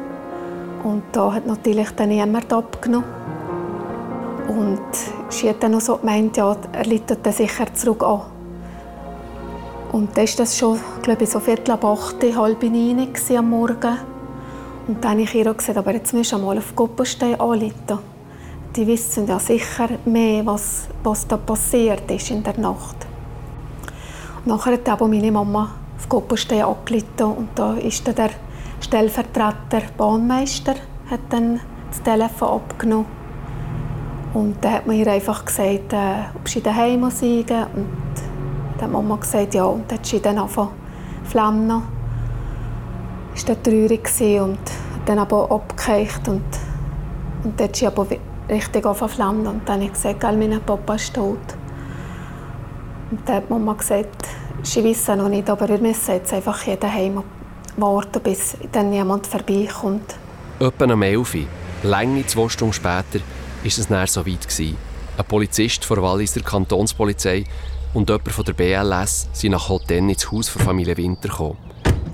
und 0.84 1.04
da 1.14 1.32
hat 1.32 1.48
natürlich 1.48 1.92
dann 1.92 2.10
niemand 2.10 2.52
abgenommen. 2.52 3.15
Und 4.48 4.82
sie 5.30 5.50
hat 5.50 5.64
dann 5.64 5.72
noch 5.72 5.82
so 5.82 5.98
gemeint, 5.98 6.38
ja, 6.38 6.56
er 6.72 6.86
läutet 6.86 7.26
dann 7.26 7.34
sicher 7.34 7.74
zurück 7.74 8.04
an. 8.04 8.22
Und 9.92 10.16
dann 10.18 10.28
war 10.28 10.34
das 10.38 10.58
schon, 10.58 10.80
glaube 11.02 11.24
ich, 11.24 11.30
so 11.30 11.40
viertel 11.40 11.72
ab 11.72 11.86
acht, 11.86 12.18
halb 12.36 12.64
neun 12.64 13.08
am 13.38 13.50
Morgen. 13.50 13.98
Und 14.88 15.04
dann 15.04 15.12
habe 15.12 15.22
ich 15.22 15.34
ihr 15.34 15.54
gesagt, 15.54 15.78
aber 15.78 15.94
jetzt 15.94 16.14
musst 16.14 16.32
du 16.32 16.38
mal 16.38 16.58
auf 16.58 16.76
Koppenstein 16.76 17.40
anrufen. 17.40 18.00
Die 18.76 18.86
wissen 18.86 19.26
ja 19.26 19.40
sicher 19.40 19.90
mehr, 20.06 20.46
was, 20.46 20.90
was 21.04 21.26
da 21.28 21.38
passiert 21.38 22.12
ist 22.12 22.30
in 22.30 22.44
der 22.44 22.60
Nacht. 22.60 23.08
Und 24.38 24.48
nachher 24.48 24.74
hat 24.74 24.90
aber 24.90 25.08
meine 25.08 25.32
Mama 25.32 25.72
auf 25.98 26.10
Koppenstein 26.10 26.64
angerufen 26.64 27.38
und 27.38 27.50
da 27.56 27.74
ist 27.76 28.06
dann 28.08 28.16
der 28.16 28.30
Stellvertreter 28.82 29.82
Bahnmeister 29.98 30.76
hat 31.10 31.22
dann 31.30 31.62
das 31.90 32.04
Telefon 32.04 32.50
abgenommen 32.50 33.25
und 34.36 34.58
dann 34.60 34.74
hat 34.74 34.86
man 34.86 34.98
ihr 34.98 35.08
einfach 35.08 35.46
gesagt, 35.46 35.94
äh, 35.94 36.26
ob 36.36 36.50
sie 36.50 36.62
daheim 36.62 37.00
muss 37.00 37.22
Und 37.22 37.46
dann 37.46 38.82
hat 38.82 38.92
Mama 38.92 39.16
gesagt, 39.16 39.54
ja. 39.54 39.64
Und 39.64 39.90
dann 39.90 39.98
hat 39.98 40.06
sie 40.06 40.20
dann 40.20 40.38
angefangen 40.38 40.72
flammen. 41.24 41.70
War 41.70 41.84
dann 43.46 43.64
traurig 43.64 44.42
und 44.42 44.60
dann 45.06 45.20
aber 45.20 45.50
abgekeicht. 45.50 46.28
Und, 46.28 46.44
und 47.46 47.58
dann 47.58 47.70
hat 47.70 47.78
sie 47.78 47.88
aber 47.88 48.08
richtig 48.50 48.86
angefangen 48.86 49.12
flammen. 49.12 49.48
Und 49.48 49.70
dann 49.70 49.76
habe 49.76 49.86
ich 49.86 49.94
gesagt, 49.94 50.22
mein 50.24 50.60
Papa 50.66 50.96
ist 50.96 51.14
tot. 51.14 51.40
Und 53.12 53.20
dann 53.26 53.36
hat 53.38 53.50
Mama 53.50 53.74
gesagt, 53.74 54.28
sie 54.64 54.84
wissen 54.84 55.18
noch 55.18 55.30
nicht, 55.30 55.50
aber 55.50 55.70
wir 55.70 55.78
müssen 55.78 56.12
jetzt 56.12 56.34
einfach 56.34 56.62
hier 56.62 56.76
daheim 56.76 57.24
warten, 57.78 58.22
bis 58.22 58.58
dann 58.70 58.92
jemand 58.92 59.28
vorbeikommt. 59.28 60.16
Etwa 60.60 60.94
um 60.94 61.02
11 61.02 61.36
Uhr, 61.36 61.42
lange 61.84 62.26
zwei 62.26 62.50
Stunden 62.50 62.74
später, 62.74 63.20
ist 63.66 63.80
es 63.80 63.90
näher 63.90 64.06
so 64.06 64.26
weit 64.28 64.48
gewesen. 64.48 64.78
Ein 65.18 65.26
Polizist 65.26 65.86
von 65.86 66.02
Walliser 66.02 66.42
Kantonspolizei 66.42 67.46
und 67.96 68.10
jemand 68.10 68.32
von 68.32 68.46
der 68.46 68.54
BLS 68.54 69.28
sind 69.34 69.52
nach 69.52 69.70
Hotel 69.70 70.08
ins 70.10 70.32
Haus 70.32 70.54
der 70.54 70.62
Familie 70.62 70.96
Winter 70.98 71.30
gekommen 71.30 71.58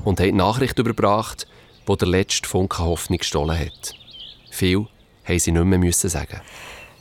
und 0.05 0.19
haben 0.21 0.27
die 0.27 0.31
Nachricht 0.31 0.79
überbracht, 0.79 1.47
wo 1.85 1.97
der 1.97 2.07
letzte 2.07 2.47
Funke 2.47 2.79
Hoffnung 2.79 3.17
gestohlen 3.17 3.59
hat. 3.59 3.93
Viel 4.49 4.87
haben 5.25 5.39
sie 5.39 5.51
nicht 5.51 5.65
mehr 5.65 5.77
müssen 5.77 6.09
sagen. 6.09 6.39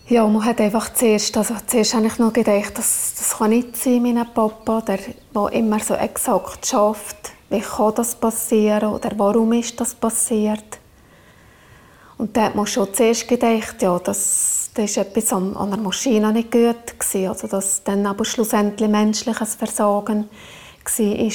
Ja, 0.09 0.27
man 0.27 0.45
hat 0.45 0.61
einfach 0.61 0.93
zuerst, 0.95 1.37
also 1.37 1.55
zuerst 1.65 1.95
habe 1.95 2.09
ich 2.09 2.19
noch 2.19 2.33
gedacht, 2.33 2.77
das, 2.77 3.15
das 3.17 3.39
kann 3.39 3.51
nicht 3.51 3.77
sein, 3.77 4.03
mein 4.03 4.27
Papa, 4.35 4.81
der, 4.81 4.99
der 5.33 5.53
immer 5.53 5.79
so 5.79 5.95
exakt 5.95 6.67
schafft, 6.67 7.31
wie 7.51 7.61
kann 7.61 7.95
das 7.95 8.17
passieren 8.17 8.91
oder 8.91 9.13
warum 9.17 9.53
ist 9.53 9.81
das 9.81 9.95
passiert. 9.95 10.80
Und 12.21 12.37
da 12.37 12.43
hat 12.43 12.55
man 12.55 12.67
schon 12.67 12.93
zuerst 12.93 13.27
gedacht, 13.29 13.81
ja, 13.81 13.99
das, 13.99 14.71
das 14.75 14.91
ist 14.91 14.99
etwas 14.99 15.33
an, 15.33 15.57
an 15.57 15.71
der 15.71 15.79
Maschine 15.79 16.31
nicht 16.35 16.53
gut 16.53 16.99
gewesen. 16.99 17.29
Also 17.29 17.49
dass 17.49 17.83
dann 17.83 18.05
aber 18.05 18.27
schlussendlich 18.27 18.91
menschliches 18.91 19.55
Versagen 19.55 20.29
war, 20.85 21.31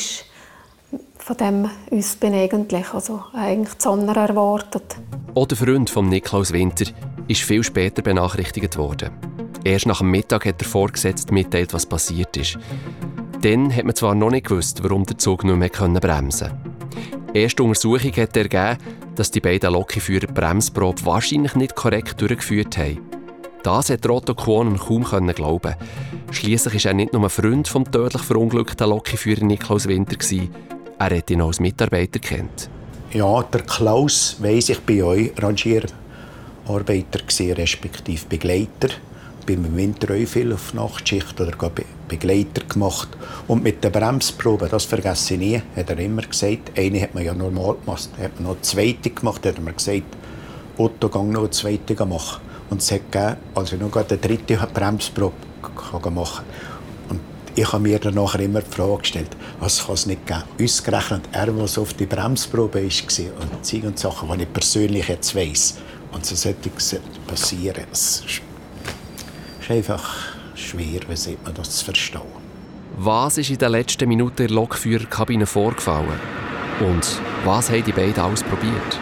von 1.18 1.38
dem 1.38 1.70
uns 1.90 2.16
bin 2.18 2.36
eigentlich, 2.36 2.94
also 2.94 3.24
eigentlich 3.34 3.74
die 3.74 3.82
Sonne 3.82 4.16
erwartet. 4.16 4.98
Auch 5.34 5.48
der 5.48 5.58
Freund 5.58 5.90
von 5.90 6.08
Niklaus 6.08 6.54
Winter 6.54 6.86
ist 7.28 7.42
viel 7.42 7.64
später 7.64 8.04
benachrichtigt 8.04 8.78
worden. 8.78 9.10
Erst 9.64 9.88
nach 9.88 9.98
dem 9.98 10.12
Mittag 10.12 10.46
hat 10.46 10.62
der 10.62 10.68
Vorgesetzte 10.68 11.34
mitteilt, 11.34 11.74
was 11.74 11.88
passiert 11.88 12.38
ist. 12.38 12.60
Dann 13.42 13.76
hat 13.76 13.86
man 13.86 13.96
zwar 13.96 14.14
noch 14.14 14.30
nicht 14.30 14.46
gewusst, 14.46 14.84
warum 14.84 15.04
der 15.04 15.18
Zug 15.18 15.46
nicht 15.46 15.56
mehr 15.56 16.00
bremsen 16.00 16.50
konnte. 16.50 16.76
Erste 17.34 17.64
Untersuchung 17.64 18.12
hat 18.12 18.38
ergeben, 18.38 18.78
dass 19.16 19.32
die 19.32 19.40
beiden 19.40 19.74
Lokführer 19.74 20.28
die 20.28 20.34
Bremsprobe 20.34 21.06
wahrscheinlich 21.06 21.56
nicht 21.56 21.76
korrekt 21.76 22.20
durchgeführt 22.22 22.78
haben. 22.78 23.00
Das 23.64 23.90
hat 23.90 24.08
Otto 24.08 24.36
Kuonen 24.36 24.78
kaum 24.78 25.04
glauben. 25.34 25.76
Schließlich 26.32 26.76
ist 26.76 26.86
er 26.86 26.94
nicht 26.94 27.14
nur 27.14 27.24
ein 27.24 27.30
Freund 27.30 27.68
vom 27.68 27.90
tödlich 27.90 28.22
verunglückten 28.22 28.90
Lokführer 28.90 29.44
Niklaus 29.44 29.88
Winter 29.88 30.18
er 30.98 31.18
hat 31.18 31.30
ihn 31.30 31.42
als 31.42 31.60
Mitarbeiter 31.60 32.20
kennt. 32.20 32.70
Ja, 33.12 33.44
der 33.44 33.62
Klaus 33.62 34.38
weiss 34.40 34.70
ich 34.70 34.80
bei 34.80 35.04
euch 35.04 35.32
Rangierarbeiter 35.38 37.20
respektive 37.58 38.26
Begleiter 38.28 38.90
beim 39.46 39.76
Winter 39.76 40.14
auch 40.14 40.28
viel 40.28 40.54
auf 40.54 40.74
Nachtschicht 40.74 41.40
oder 41.40 41.54
Begleiter 42.08 42.64
gemacht. 42.68 43.10
Und 43.48 43.64
mit 43.64 43.84
der 43.84 43.90
Bremsprobe, 43.90 44.68
das 44.68 44.86
vergesse 44.86 45.36
ich 45.36 45.40
nie, 45.40 45.62
hat 45.76 45.90
er 45.90 46.00
immer 46.00 46.22
gesagt, 46.24 46.78
eine 46.78 47.02
hat 47.02 47.14
man 47.14 47.24
ja 47.24 47.34
normal 47.34 47.76
gemacht, 47.84 48.10
hat 48.20 48.36
man 48.36 48.44
noch 48.44 48.52
eine 48.52 48.62
zweite 48.62 49.10
gemacht, 49.10 49.46
hat 49.46 49.56
er 49.56 49.62
mir 49.62 49.74
gesagt, 49.74 50.04
Otto, 50.78 51.10
gang 51.10 51.32
noch 51.32 51.42
eine 51.42 51.50
zweite 51.52 52.06
machen. 52.06 52.42
Und 52.70 52.82
es 52.82 52.92
hat 52.92 53.12
gegeben, 53.12 53.38
also 53.54 53.76
noch 53.78 53.96
eine 53.96 54.18
dritte 54.18 54.58
Bremsprobe 54.74 55.36
machen. 56.12 56.46
Und 57.10 57.22
ich 57.56 57.72
habe 57.72 57.84
mir 57.84 58.00
dann 58.00 58.16
nachher 58.16 58.42
immer 58.42 58.62
die 58.62 58.72
Frage 58.72 58.98
gestellt, 59.00 59.30
was 59.60 59.86
kann 59.86 59.96
es 59.96 60.06
nicht 60.06 60.26
geben? 60.26 60.44
Ausgerechnet 60.62 61.30
er, 61.32 61.46
der 61.46 61.64
auf 61.64 61.94
die 61.94 62.06
Bremsprobe 62.06 62.84
war 62.84 63.42
und 63.42 63.66
Zeug 63.66 63.84
und 63.84 64.00
Sachen, 64.00 64.30
die 64.38 64.44
ich 64.44 64.54
persönlich 64.54 65.08
jetzt 65.08 65.36
weiss. 65.36 65.76
Und 66.12 66.26
so 66.26 66.36
sollte 66.36 66.70
es 66.76 66.96
passieren. 67.28 67.86
Es 67.92 68.24
ist 69.66 69.72
einfach 69.72 70.16
schwer, 70.56 71.02
wie 71.08 71.16
sieht 71.16 71.44
man 71.44 71.54
das 71.56 71.78
zu 71.78 71.86
verstehen. 71.86 72.22
Was 72.98 73.40
ist 73.40 73.50
in 73.50 73.58
den 73.58 73.72
letzten 73.72 74.08
Minuten 74.08 74.44
in 74.44 74.48
der 74.48 74.56
Lokführerkabine 74.56 75.48
vorgefallen? 75.48 76.20
Und 76.80 77.20
was 77.44 77.72
haben 77.72 77.84
die 77.84 77.92
beiden 77.92 78.20
alles 78.20 78.44
probiert? 78.44 79.00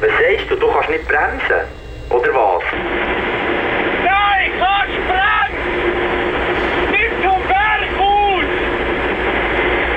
Was 0.00 0.10
sagst 0.10 0.50
du? 0.50 0.56
Du 0.56 0.66
kannst 0.72 0.88
nicht 0.88 1.06
bremsen? 1.06 1.66
Oder 2.08 2.34
was? 2.34 2.62
Nein, 4.02 4.50
kannst 4.58 4.98
bremsen! 5.06 5.92
Nicht 6.90 7.14
zum 7.22 7.40
Berghaus! 7.46 8.48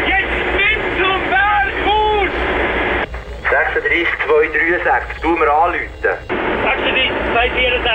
Jetzt 0.05 0.45
nicht 0.57 0.85
zum 0.99 1.19
Berghaus! 1.29 2.31
36 3.95 4.11
263, 4.27 5.21
tu 5.21 5.37
mir 5.37 5.49
anrufen. 5.49 5.87
36 6.03 7.15
264. 7.31 7.85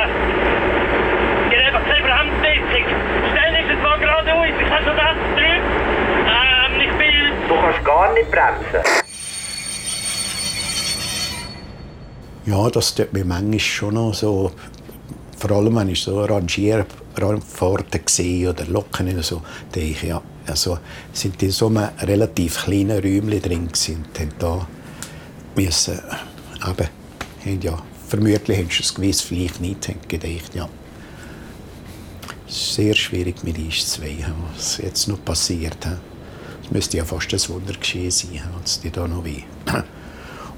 Ich 1.50 1.56
habe 1.56 1.64
einfach 1.66 1.84
keine 1.84 2.04
Bremsdichtung. 2.06 2.86
Schnell 3.28 3.54
ist 3.60 3.70
es 3.74 3.82
mal 3.82 3.98
geradeaus. 3.98 4.46
Ich 4.48 4.70
habe 4.70 4.84
schon 4.84 4.96
das 4.96 5.18
drüben. 5.36 5.64
Ähm, 6.24 6.72
ich 6.80 6.92
bin... 6.96 7.14
Du 7.48 7.54
kannst 7.60 7.84
gar 7.84 8.14
nicht 8.14 8.30
bremsen. 8.30 8.82
Ja, 12.46 12.70
das 12.70 12.94
tut 12.94 13.12
mir 13.12 13.24
manchmal 13.26 13.60
schon 13.60 13.94
noch 13.94 14.14
so, 14.14 14.52
vor 15.36 15.50
allem 15.50 15.76
wenn 15.76 15.90
ich 15.90 16.02
so 16.02 16.24
Rangierfahrten 16.24 18.00
sehe 18.06 18.48
oder 18.48 18.64
Locken 18.64 19.12
oder 19.12 19.22
so, 19.22 19.42
denke 19.74 19.90
ich, 19.90 20.02
ja, 20.02 20.22
also 20.46 20.78
sind 21.12 21.38
die 21.42 21.46
in 21.46 21.50
so 21.50 21.66
einem 21.66 21.90
relativ 22.00 22.64
kleinen 22.64 22.92
Räumchen 22.92 23.42
drin 23.42 23.68
gewesen 23.68 24.06
und 24.08 24.18
haben 24.18 24.32
da 24.38 24.66
müssen, 25.56 25.98
eben, 26.66 26.88
haben 27.44 27.60
ja, 27.60 27.82
vermutlich 28.08 28.58
haben 28.58 28.70
sie 28.70 28.82
es 28.82 28.94
gewiss, 28.94 29.20
vielleicht 29.20 29.60
nicht, 29.60 29.88
haben 29.88 30.00
gedacht, 30.08 30.54
ja. 30.54 30.68
Sehr 32.46 32.94
schwierig 32.94 33.44
mit 33.44 33.56
einzuweichen, 33.56 34.34
was 34.54 34.78
jetzt 34.78 35.06
noch 35.06 35.24
passiert. 35.24 35.78
Es 36.64 36.70
müsste 36.70 36.96
ja 36.96 37.04
fast 37.04 37.32
ein 37.32 37.54
Wunder 37.54 37.74
geschehen 37.74 38.10
sein, 38.10 38.42
was 38.60 38.80
die 38.80 38.90
da 38.90 39.06
noch 39.06 39.24
will. 39.24 39.44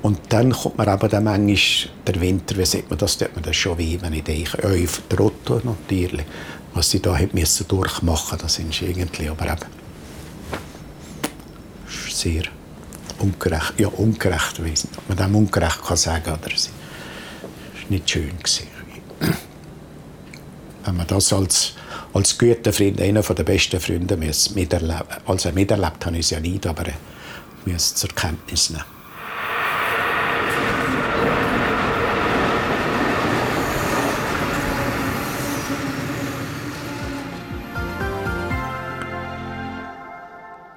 Und 0.03 0.19
dann 0.31 0.53
kommt 0.53 0.79
man 0.79 0.89
aber 0.89 1.09
dann 1.09 1.25
manchmal, 1.25 1.93
der 2.07 2.21
Winter, 2.21 2.57
wie 2.57 2.65
sieht 2.65 2.91
man 2.91 2.99
das, 2.99 3.19
tut 3.19 3.35
man 3.35 3.45
das 3.45 3.55
schon 3.55 3.79
weh, 3.79 3.99
wenn 4.01 4.13
ich 4.15 4.25
denke, 4.25 4.59
äh, 4.63 4.87
der 5.11 5.21
Otto 5.21 5.61
natürlich, 5.63 6.27
was 6.75 6.91
sie 6.91 7.01
da 7.01 7.17
hat 7.17 7.35
müssen 7.35 7.69
durchmachen, 7.69 8.39
das 8.41 8.59
ist 8.59 8.83
irgendwie, 8.83 9.29
aber 9.29 9.47
eben 9.47 9.67
sehr 12.09 12.45
ungerecht, 13.19 13.75
ja 13.79 13.89
ungerecht 13.89 14.57
gewesen, 14.57 14.89
ob 14.97 15.09
man 15.09 15.19
dem 15.19 15.37
ungerecht 15.37 15.83
kann 15.83 15.97
sagen, 15.97 16.33
oder 16.33 16.53
es 16.53 16.67
ist 16.67 17.91
nicht 17.91 18.11
schön. 18.11 18.33
Wenn 20.85 20.97
man 20.97 21.07
das 21.07 21.33
als 21.33 21.75
als 22.13 22.37
guter 22.37 22.73
Freund, 22.73 23.01
einer 23.01 23.23
der 23.23 23.43
besten 23.43 23.81
Freunde, 23.81 24.17
miterleben, 24.17 25.03
also 25.27 25.51
miterlebt 25.53 26.05
habe 26.05 26.17
ich 26.17 26.27
es 26.27 26.31
ja 26.31 26.41
nicht, 26.41 26.67
aber 26.67 26.89
ich 26.89 27.73
muss 27.73 27.95
zur 27.95 28.11
Kenntnis 28.11 28.71
nehmen. 28.71 28.92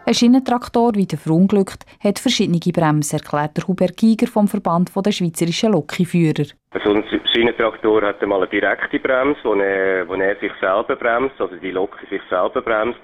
Ein 0.07 0.13
Schienentraktor, 0.13 0.93
wie 0.93 1.07
der 1.07 1.17
verunglückt, 1.17 1.83
hat 1.99 2.19
verschiedene 2.19 2.59
Bremsen, 2.59 3.17
erklärt 3.17 3.67
Hubert 3.67 3.97
Giger 3.97 4.27
vom 4.27 4.47
Verband 4.47 4.91
der 4.95 5.11
schweizerischen 5.11 5.71
Lokführer. 5.71 6.45
Also 6.69 6.93
ein 6.93 7.03
Schienentraktor 7.33 8.03
hat 8.03 8.21
einmal 8.21 8.41
eine 8.41 8.47
direkte 8.47 8.99
Bremse, 8.99 9.39
wo 9.43 9.55
er, 9.55 10.07
wo 10.07 10.13
er 10.13 10.35
sich 10.35 10.51
selber 10.61 10.95
bremst, 10.95 11.41
also 11.41 11.55
die 11.55 11.71
Lok 11.71 11.97
sich 12.07 12.21
selber 12.29 12.61
bremst. 12.61 12.99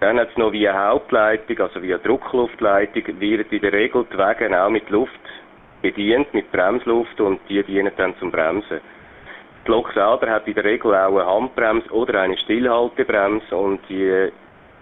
Dann 0.00 0.18
hat 0.18 0.30
es 0.32 0.36
noch 0.36 0.52
eine 0.52 0.74
Hauptleitung, 0.74 1.56
also 1.60 1.78
eine 1.78 2.00
Druckluftleitung, 2.00 3.20
wird 3.20 3.52
in 3.52 3.60
der 3.60 3.72
Regel 3.72 4.04
die 4.12 4.18
Wege 4.18 4.60
auch 4.60 4.70
mit 4.70 4.90
Luft 4.90 5.12
bedient, 5.82 6.34
mit 6.34 6.50
Bremsluft 6.50 7.20
und 7.20 7.38
die 7.48 7.62
dienen 7.62 7.92
dann 7.96 8.18
zum 8.18 8.32
Bremsen. 8.32 8.80
Die 9.64 9.70
Lok 9.70 9.92
selber 9.92 10.28
hat 10.28 10.48
in 10.48 10.54
der 10.54 10.64
Regel 10.64 10.96
auch 10.96 11.16
eine 11.16 11.26
Handbremse 11.26 11.88
oder 11.92 12.22
eine 12.22 12.36
Stillhaltebremse 12.38 13.56
und 13.56 13.78
die 13.88 14.32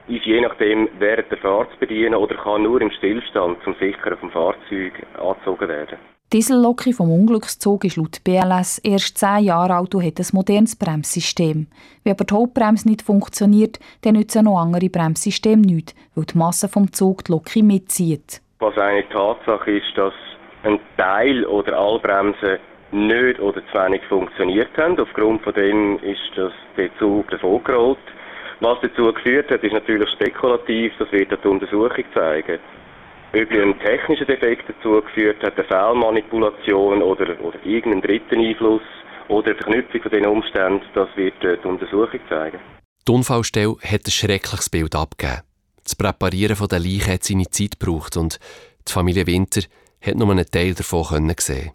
ist 0.09 0.27
je 0.27 0.41
nachdem 0.41 0.89
während 0.99 1.31
der 1.31 1.39
Fahrt 1.39 1.71
zu 1.73 1.79
bedienen 1.79 2.15
oder 2.15 2.37
kann 2.37 2.63
nur 2.63 2.81
im 2.81 2.91
Stillstand 2.91 3.59
zum 3.65 3.75
Sichern 3.81 4.19
vom 4.19 4.31
Fahrzeug 4.31 4.93
angezogen 5.19 5.69
werden. 5.69 5.99
Die 6.33 6.39
Diesellocke 6.39 6.95
vom 6.95 7.11
Unglückszug 7.13 7.85
ist 7.85 7.97
laut 7.97 8.25
BLS 8.25 8.79
erst 8.79 9.19
zehn 9.19 9.45
Jahre 9.45 9.75
alt 9.75 9.95
und 9.95 10.03
hat 10.03 10.19
ein 10.19 10.27
modernes 10.33 10.77
Bremssystem. 10.77 11.67
Wenn 12.05 12.13
aber 12.15 12.25
die 12.25 12.35
Hauptbremse 12.35 12.89
nicht 12.89 13.03
funktioniert, 13.03 13.79
dann 14.01 14.15
nützen 14.15 14.47
noch 14.47 14.59
andere 14.59 14.89
Bremssysteme 14.89 15.61
nichts, 15.61 15.95
weil 16.15 16.25
die 16.25 16.39
Masse 16.39 16.69
vom 16.69 16.91
Zug 16.91 17.25
die 17.25 17.33
Locke 17.33 17.63
mitzieht. 17.63 18.41
Was 18.61 18.79
eine 18.79 19.07
Tatsache 19.11 19.73
ist, 19.73 19.93
dass 19.95 20.15
ein 20.63 20.81
Teil 20.97 21.45
oder 21.45 21.79
alle 21.79 21.99
Bremsen 21.99 22.59
nicht 22.93 23.41
oder 23.41 23.61
zu 23.67 23.75
wenig 23.75 24.03
funktioniert 24.09 24.77
haben. 24.79 24.99
Aufgrund 24.99 25.43
von 25.43 25.53
dem 25.53 25.99
ist 25.99 26.33
das, 26.37 26.53
der 26.77 26.97
Zug 26.99 27.31
davon 27.31 27.63
gerollt. 27.65 27.99
Was 28.63 28.79
dazu 28.81 29.13
geführt 29.13 29.51
hat, 29.51 29.65
ist 29.65 29.73
natürlich 29.73 30.09
spekulativ, 30.11 30.93
das 30.97 31.11
wird 31.11 31.33
die 31.33 31.49
Untersuchung 31.49 32.05
zeigen. 32.15 32.61
Ob 33.35 33.51
ein 33.51 33.79
technischer 33.81 34.25
Defekt 34.25 34.69
dazu 34.69 35.03
geführt 35.03 35.43
hat, 35.43 35.59
eine 35.59 35.65
Fehlmanipulation 35.65 37.03
oder, 37.03 37.41
oder 37.41 37.59
irgendeinen 37.65 38.03
dritten 38.03 38.39
Einfluss 38.39 38.83
oder 39.27 39.49
eine 39.49 39.57
Verknüpfung 39.57 40.03
von 40.03 40.11
diesen 40.13 40.27
Umständen, 40.27 40.85
das 40.95 41.09
wird 41.17 41.35
die 41.43 41.67
Untersuchung 41.67 42.21
zeigen. 42.29 42.61
Die 43.09 43.13
Unfallstelle 43.13 43.75
hat 43.83 44.07
ein 44.07 44.11
schreckliches 44.13 44.71
Bild 44.71 44.95
abgegeben. 44.95 45.41
Das 45.83 45.97
Präparieren 45.97 46.57
der 46.69 46.79
Leiche 46.79 47.15
hat 47.15 47.25
seine 47.25 47.51
Zeit 47.51 47.81
gebraucht 47.81 48.17
und 48.17 48.39
die 48.87 48.93
Familie 48.93 49.27
Winter 49.27 49.63
hat 50.01 50.15
nur 50.15 50.31
einen 50.31 50.47
Teil 50.47 50.75
davon 50.75 51.35
sehen 51.41 51.73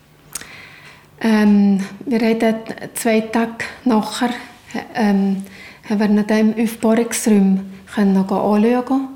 ähm, 1.19 1.83
Wir 2.05 2.19
haben 2.19 2.55
zwei 2.93 3.19
Tage 3.19 3.65
nachher 3.83 4.29
ähm, 4.95 5.43
haben 5.89 6.15
wir 6.15 6.23
dem 6.23 6.53
Aufbohrungsraum 6.57 7.61
anschauen. 7.95 9.07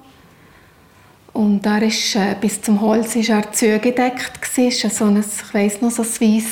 Und 1.33 1.65
er 1.65 1.81
ist, 1.83 2.15
äh, 2.15 2.35
bis 2.39 2.61
zum 2.61 2.81
Holz 2.81 3.15
war 3.15 3.37
er 3.37 3.51
zugedeckt. 3.51 4.31
Es 4.41 4.83
war 4.83 4.89
so 4.89 5.05
ein, 5.05 5.19
ich 5.19 5.53
weiss 5.53 5.81
noch, 5.81 5.91
so 5.91 6.03
ein 6.03 6.43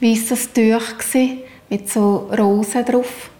weißes 0.00 0.52
Tuch 0.52 0.98
gewesen, 0.98 1.38
mit 1.70 1.88
so 1.88 2.28
Rosen 2.36 2.84
drauf. 2.84 3.30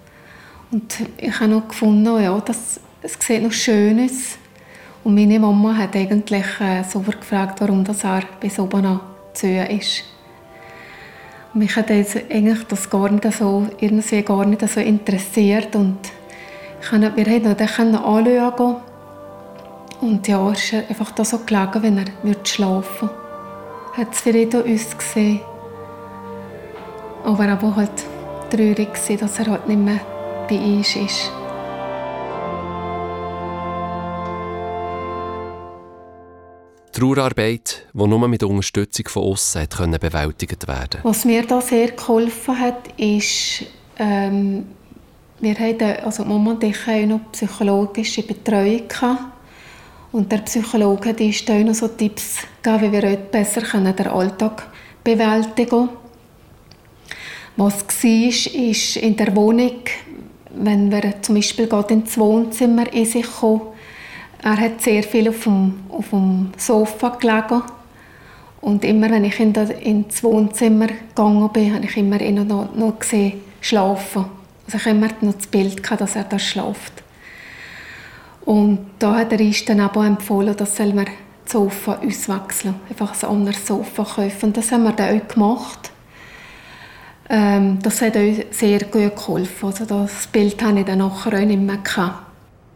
Und 0.71 0.95
ich 1.19 1.41
habe 1.41 1.51
noch 1.51 1.69
gefunden, 1.69 2.23
ja, 2.23 2.39
das, 2.41 2.81
es 3.03 3.17
sieht 3.21 3.43
noch 3.43 3.53
schön 3.53 4.05
aus. 4.05 4.39
Und 5.03 5.15
meine 5.15 5.39
Mama 5.39 5.77
hat 5.77 5.95
eigentlich 5.97 6.47
äh, 6.61 6.83
so 6.83 7.01
gefragt, 7.01 7.61
warum 7.61 7.85
das 7.85 8.05
er 8.05 8.23
bis 8.41 8.59
oben 8.59 8.83
noch 8.83 9.01
zu 9.33 9.47
ist. 9.49 10.05
mich 11.55 11.75
hat 11.77 11.91
das 11.91 12.91
gar 12.91 13.11
nicht 13.11 13.33
so, 13.33 13.67
gar 14.25 14.47
nicht 14.47 14.69
so 14.69 14.81
interessiert 14.81 15.75
und 15.77 15.99
können, 16.89 17.17
wir 17.17 17.25
konnten 17.25 17.47
ihn 17.47 17.57
dann 17.57 17.95
anschauen. 17.97 18.77
Und 20.01 20.29
ja, 20.29 20.47
er 20.47 20.53
ist 20.53 20.75
einfach 20.75 21.11
da 21.13 21.25
so 21.25 21.39
gelegen, 21.39 21.83
wenn 21.83 21.99
er 21.99 22.07
schlafen 22.45 23.09
würde. 23.09 23.97
Hat 23.97 24.13
es 24.13 24.21
vielleicht 24.21 24.55
uns 24.55 24.97
gesehen. 24.97 25.41
Aber 27.25 27.45
er 27.47 27.61
war 27.63 27.77
halt 27.77 28.05
traurig, 28.51 28.93
dass 29.19 29.39
er 29.39 29.47
halt 29.47 29.67
nicht 29.67 29.81
mehr 29.81 30.01
bei 30.49 30.59
uns 30.59 30.95
ist. 30.97 31.33
Trauerarbeit, 36.93 37.87
die 37.93 38.07
nur 38.07 38.27
mit 38.27 38.43
Unterstützung 38.43 39.09
von 39.09 39.25
außen 39.25 39.69
bewältigt 40.01 40.67
werden 40.67 40.81
konnte. 40.81 40.99
Was 41.03 41.25
mir 41.27 41.47
da 41.47 41.61
sehr 41.61 41.89
geholfen 41.89 42.59
hat, 42.59 42.89
ist, 42.97 43.65
ähm, 43.99 44.67
wir 45.41 45.55
hatten, 45.55 46.05
also 46.05 46.25
Mama 46.25 46.53
und 46.53 46.65
ich 46.65 46.87
hatten 46.87 47.09
noch 47.09 47.33
psychologische 47.33 48.23
Betreuung. 48.23 48.89
Und 50.13 50.33
der 50.33 50.39
Psychologe 50.39 51.11
hat 51.11 51.21
uns 51.21 51.47
noch 51.47 51.75
so 51.75 51.89
Tipps 51.89 52.39
gegeben, 52.63 52.83
wie 52.83 52.93
wir 52.93 53.11
heute 53.11 53.29
besser 53.31 53.61
den 53.61 54.07
Alltag 54.09 54.67
bewältigen 55.05 55.69
können. 55.69 55.89
Was 57.57 57.85
war, 57.85 58.63
ist 58.63 58.97
in 58.97 59.17
der 59.17 59.35
Wohnung, 59.37 59.81
wenn 60.55 60.91
wir 60.91 61.23
zum 61.23 61.35
Beispiel 61.35 61.67
gerade 61.67 61.95
ins 61.95 62.17
Wohnzimmer 62.19 62.93
in 62.93 63.05
sich 63.05 63.27
kommen, 63.27 63.63
er 64.43 64.57
hat 64.59 64.81
sehr 64.81 65.03
viel 65.03 65.29
auf 65.29 65.43
dem, 65.45 65.75
auf 65.89 66.11
dem 66.11 66.53
Sofa 66.57 67.11
gelegen. 67.11 67.63
Und 68.61 68.85
immer, 68.85 69.11
wenn 69.11 69.25
ich 69.25 69.39
in 69.41 69.55
ins 69.55 70.23
Wohnzimmer 70.23 70.87
gegangen 70.87 71.49
bin, 71.53 71.75
habe 71.75 71.85
ich 71.85 71.97
immer 71.97 72.21
ihn 72.21 72.47
noch, 72.47 72.75
noch 72.75 72.99
gesehen, 72.99 73.41
schlafen. 73.61 74.27
Also 74.67 74.79
ich 74.79 74.87
immer 74.87 75.09
noch 75.21 75.35
das 75.35 75.47
Bild 75.47 75.83
gehabt, 75.83 76.01
dass 76.01 76.17
er 76.17 76.25
da 76.25 76.39
schläft. 76.39 77.05
Und 78.45 78.87
da 78.99 79.17
hat 79.17 79.33
er 79.33 79.41
uns 79.41 79.65
dann 79.65 79.81
aber 79.81 80.07
empfohlen, 80.07 80.57
dass 80.57 80.79
wir 80.79 81.05
das 81.05 81.53
Sofa 81.53 82.01
auswechseln. 82.05 82.77
Einfach 82.89 83.23
ein 83.23 83.29
anderes 83.29 83.67
Sofa 83.67 84.05
kaufen. 84.05 84.47
Und 84.47 84.57
das 84.57 84.71
haben 84.71 84.85
wir 84.85 84.93
dann 84.93 85.21
auch 85.21 85.29
gemacht. 85.29 85.91
Ähm, 87.29 87.81
das 87.83 88.03
hat 88.03 88.17
uns 88.17 88.39
sehr 88.51 88.81
gut 88.85 89.17
geholfen. 89.17 89.67
Also 89.67 89.85
das 89.85 90.27
Bild 90.29 90.63
habe 90.63 90.81
ich 90.81 90.87
dann 90.87 90.99
nachher 90.99 91.41
auch 91.41 91.45
nicht 91.45 91.61
mehr 91.61 91.79
gehabt. 91.79 92.27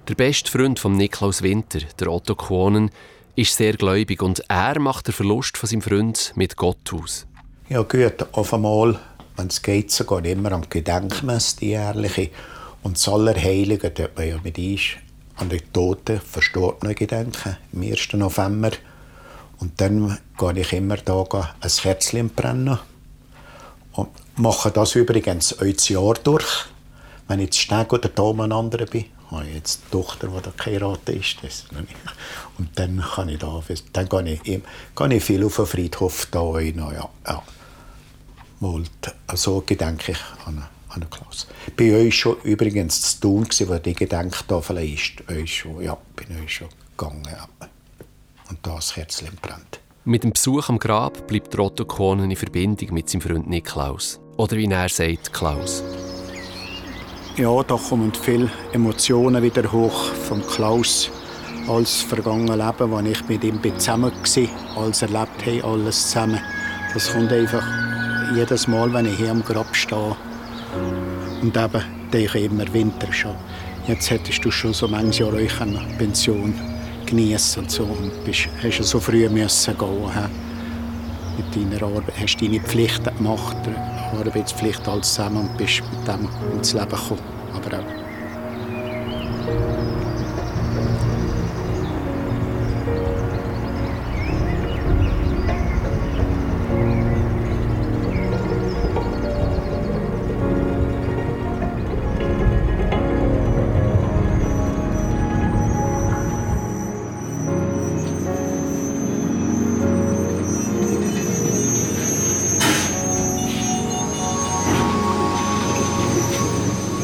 Der 0.09 0.15
beste 0.15 0.51
Freund 0.51 0.81
von 0.81 0.97
Niklaus 0.97 1.43
Winter, 1.43 1.81
der 2.01 2.11
Otto 2.11 2.35
Quonen, 2.35 2.91
ist 3.37 3.57
sehr 3.57 3.75
gläubig 3.75 4.23
und 4.23 4.43
er 4.49 4.81
macht 4.81 5.07
den 5.07 5.15
Verlust 5.15 5.57
von 5.57 5.69
seinem 5.69 5.83
Freund 5.83 6.33
mit 6.35 6.57
Gott 6.57 6.93
aus. 6.93 7.27
Ja 7.69 7.83
gut, 7.83 8.27
auf 8.33 8.53
einmal, 8.53 8.99
wenn 9.41 9.49
es 9.49 9.63
geht, 9.63 9.99
immer 10.27 10.53
an 10.53 10.63
die 10.63 10.69
Gedenkmesse, 10.69 11.57
die 11.61 11.69
jährliche. 11.69 12.31
Und 12.83 12.97
das 12.97 13.09
Allerheilige, 13.09 13.91
dort 13.91 14.17
man 14.17 14.29
ja 14.29 14.39
mit 14.43 14.59
ist, 14.59 14.97
an 15.37 15.49
die 15.49 15.61
Toten, 15.61 16.21
verstorbenen 16.21 16.95
gedenken, 16.95 17.57
am 17.73 17.83
1. 17.83 18.13
November. 18.15 18.71
Und 19.59 19.81
dann 19.81 20.19
gehe 20.39 20.61
ich 20.61 20.73
immer 20.73 20.97
da 20.97 21.23
ein 21.23 21.71
Kerzchen 21.71 22.29
brennen. 22.31 22.79
Und 23.93 24.09
mache 24.37 24.71
das 24.71 24.95
übrigens 24.95 25.57
das 25.59 25.89
Jahr 25.89 26.15
durch. 26.15 26.67
Wenn 27.27 27.41
ich 27.41 27.53
zu 27.53 27.61
Steg 27.61 27.93
oder 27.93 28.09
da 28.09 28.23
umeinander 28.23 28.85
bin, 28.87 29.07
habe 29.31 29.47
ich 29.47 29.55
jetzt 29.55 29.83
eine 29.83 29.91
Tochter, 29.91 30.29
die 30.29 30.43
da 30.43 30.53
geheiratet 30.57 31.17
ist. 31.17 31.37
Das 31.43 31.65
und 32.59 32.69
dann 32.79 33.03
kann 33.15 33.29
ich 33.29 33.39
da, 33.39 33.63
dann 33.93 34.09
gehe 34.09 34.33
ich, 34.35 34.43
gehe 34.43 35.15
ich 35.15 35.25
viel 35.25 35.45
auf 35.45 35.57
den 35.57 35.67
Friedhof 35.67 36.27
da 36.31 36.43
rein. 36.43 36.77
Ja, 36.77 37.09
ja. 37.27 37.43
Und 38.61 38.91
so 39.35 39.63
gedenke 39.65 40.13
ich 40.13 40.19
an, 40.47 40.63
an 40.91 41.11
Klaus. 41.11 41.47
Bei 41.77 41.95
euch 41.95 42.15
schon 42.19 42.37
übrigens 42.43 43.01
zu 43.01 43.21
tun, 43.21 43.49
wo 43.67 43.79
die 43.79 43.95
Gedenktafel 43.95 44.79
ist. 44.79 45.29
Euch 45.31 45.59
schon, 45.59 45.83
ja, 45.83 45.97
bin 46.15 46.43
euch 46.43 46.57
schon 46.57 46.69
gegangen. 46.97 47.23
Ja. 47.31 47.49
Und 48.51 48.59
da 48.63 48.75
das 48.75 48.95
Kerzchen 48.95 49.37
brennt. 49.41 49.81
Mit 50.05 50.25
dem 50.25 50.33
Besuch 50.33 50.69
am 50.69 50.79
Grab 50.79 51.27
bleibt 51.27 51.59
Otto 51.59 51.85
Kohnen 51.85 52.31
in 52.31 52.37
Verbindung 52.37 52.93
mit 52.93 53.09
seinem 53.09 53.23
Freund 53.23 53.49
Niklaus. 53.49 54.21
Oder 54.37 54.57
wie 54.57 54.67
er 54.67 54.89
sagt, 54.89 55.33
Klaus. 55.33 55.83
Ja, 57.37 57.63
da 57.63 57.77
kommen 57.77 58.13
viele 58.13 58.51
Emotionen 58.73 59.43
wieder 59.43 59.71
hoch 59.71 60.13
vom 60.29 60.47
Klaus. 60.47 61.11
Als 61.69 62.03
vergangene 62.03 62.57
Leben, 62.57 62.93
als 62.93 63.09
ich 63.09 63.29
mit 63.29 63.45
ihm 63.45 63.63
zusammen 63.79 64.13
war, 64.13 64.83
alles 64.83 65.03
erlebt 65.03 65.47
habe, 65.47 65.65
alles 65.65 66.09
zusammen. 66.09 66.41
Das 66.93 67.13
kommt 67.13 67.33
einfach 67.33 67.65
jedes 68.35 68.69
Mal, 68.69 68.93
wenn 68.93 69.07
ich 69.07 69.17
hier 69.17 69.31
am 69.31 69.43
Grab 69.43 69.75
stehe. 69.75 70.17
Und 71.43 71.57
eben, 71.57 71.83
denke 72.13 72.39
ich 72.39 72.45
immer 72.45 72.73
Winter 72.73 73.13
schon. 73.13 73.35
Jetzt 73.87 74.11
hättest 74.11 74.45
du 74.45 74.51
schon 74.51 74.73
so 74.73 74.87
manches 74.89 75.19
Jahr 75.19 75.33
euch 75.33 75.61
eine 75.61 75.81
Pension 75.99 76.55
genießen 77.07 77.63
und 77.63 77.71
so. 77.71 77.85
Und 77.85 78.25
bist, 78.25 78.49
hast 78.63 78.79
ja 78.79 78.85
so 78.85 79.01
früh 79.01 79.29
müssen 79.29 79.79
gehen. 79.79 80.13
He? 80.13 81.43
Mit 81.43 81.73
deiner 81.73 81.87
Arbeit 81.87 82.15
hast 82.21 82.37
du 82.37 82.47
deine 82.47 82.61
Pflichten 82.61 83.17
gemacht, 83.17 83.57
Arbeitspflicht 84.19 84.87
alles 84.87 85.15
zusammen 85.15 85.49
und 85.49 85.57
bist 85.57 85.83
mit 85.91 86.09
dem 86.09 86.29
ins 86.57 86.73
Leben 86.73 86.89
gekommen. 86.89 87.21
Aber 87.55 87.79
auch 87.79 88.10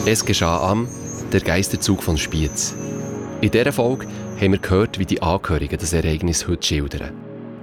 Es 0.08 0.24
geschah 0.24 0.60
am 0.70 0.86
Der 1.32 1.40
Geisterzug 1.40 2.00
von 2.00 2.16
Spiez. 2.16 2.76
In 3.40 3.50
dieser 3.50 3.72
Folge 3.72 4.06
haben 4.40 4.52
wir 4.52 4.60
gehört, 4.60 5.00
wie 5.00 5.04
die 5.04 5.20
Angehörigen 5.20 5.80
das 5.80 5.92
Ereignis 5.92 6.46
heute 6.46 6.64
schildern. 6.64 7.10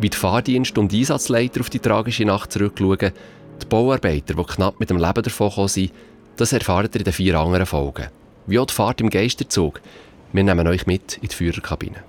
Wie 0.02 0.10
die 0.10 0.18
Fahrdienst- 0.18 0.78
und 0.78 0.94
Einsatzleiter 0.94 1.62
auf 1.62 1.70
die 1.70 1.80
tragische 1.80 2.26
Nacht 2.26 2.52
zurückschauen, 2.52 3.14
die 3.62 3.66
Bauarbeiter, 3.66 4.34
die 4.34 4.44
knapp 4.44 4.78
mit 4.78 4.90
dem 4.90 4.98
Leben 4.98 5.24
davon 5.24 5.70
sind, 5.70 5.94
das 6.36 6.52
erfahrt 6.52 6.94
ihr 6.96 7.00
in 7.00 7.06
den 7.06 7.14
vier 7.14 7.40
anderen 7.40 7.66
Folgen. 7.66 8.10
Wie 8.46 8.60
auch 8.60 8.66
die 8.66 8.74
Fahrt 8.74 9.00
im 9.00 9.10
Geisterzug. 9.10 9.80
Wir 10.34 10.44
nehmen 10.44 10.68
euch 10.68 10.86
mit 10.86 11.20
in 11.22 11.30
die 11.30 11.36
Führerkabine. 11.36 12.04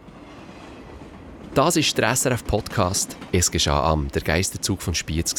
Das 1.55 1.77
ist 1.77 1.97
der 1.97 2.13
SRF-Podcast 2.13 3.17
«Es 3.31 3.53
geschah 3.53 3.89
am, 3.89 4.09
der 4.09 4.23
Geisterzug 4.23 4.83
von 4.83 4.97
Spiez». 4.97 5.33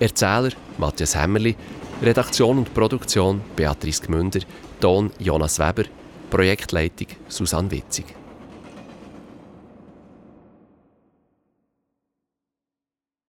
Erzähler 0.00 0.50
Matthias 0.78 1.14
Hämmerli, 1.14 1.54
Redaktion 2.02 2.56
und 2.56 2.72
Produktion 2.72 3.42
Beatrice 3.56 4.00
Gmünder, 4.00 4.40
Ton 4.80 5.10
Jonas 5.18 5.58
Weber, 5.58 5.84
Projektleitung 6.30 7.08
Susanne 7.28 7.70
Witzig. 7.70 8.19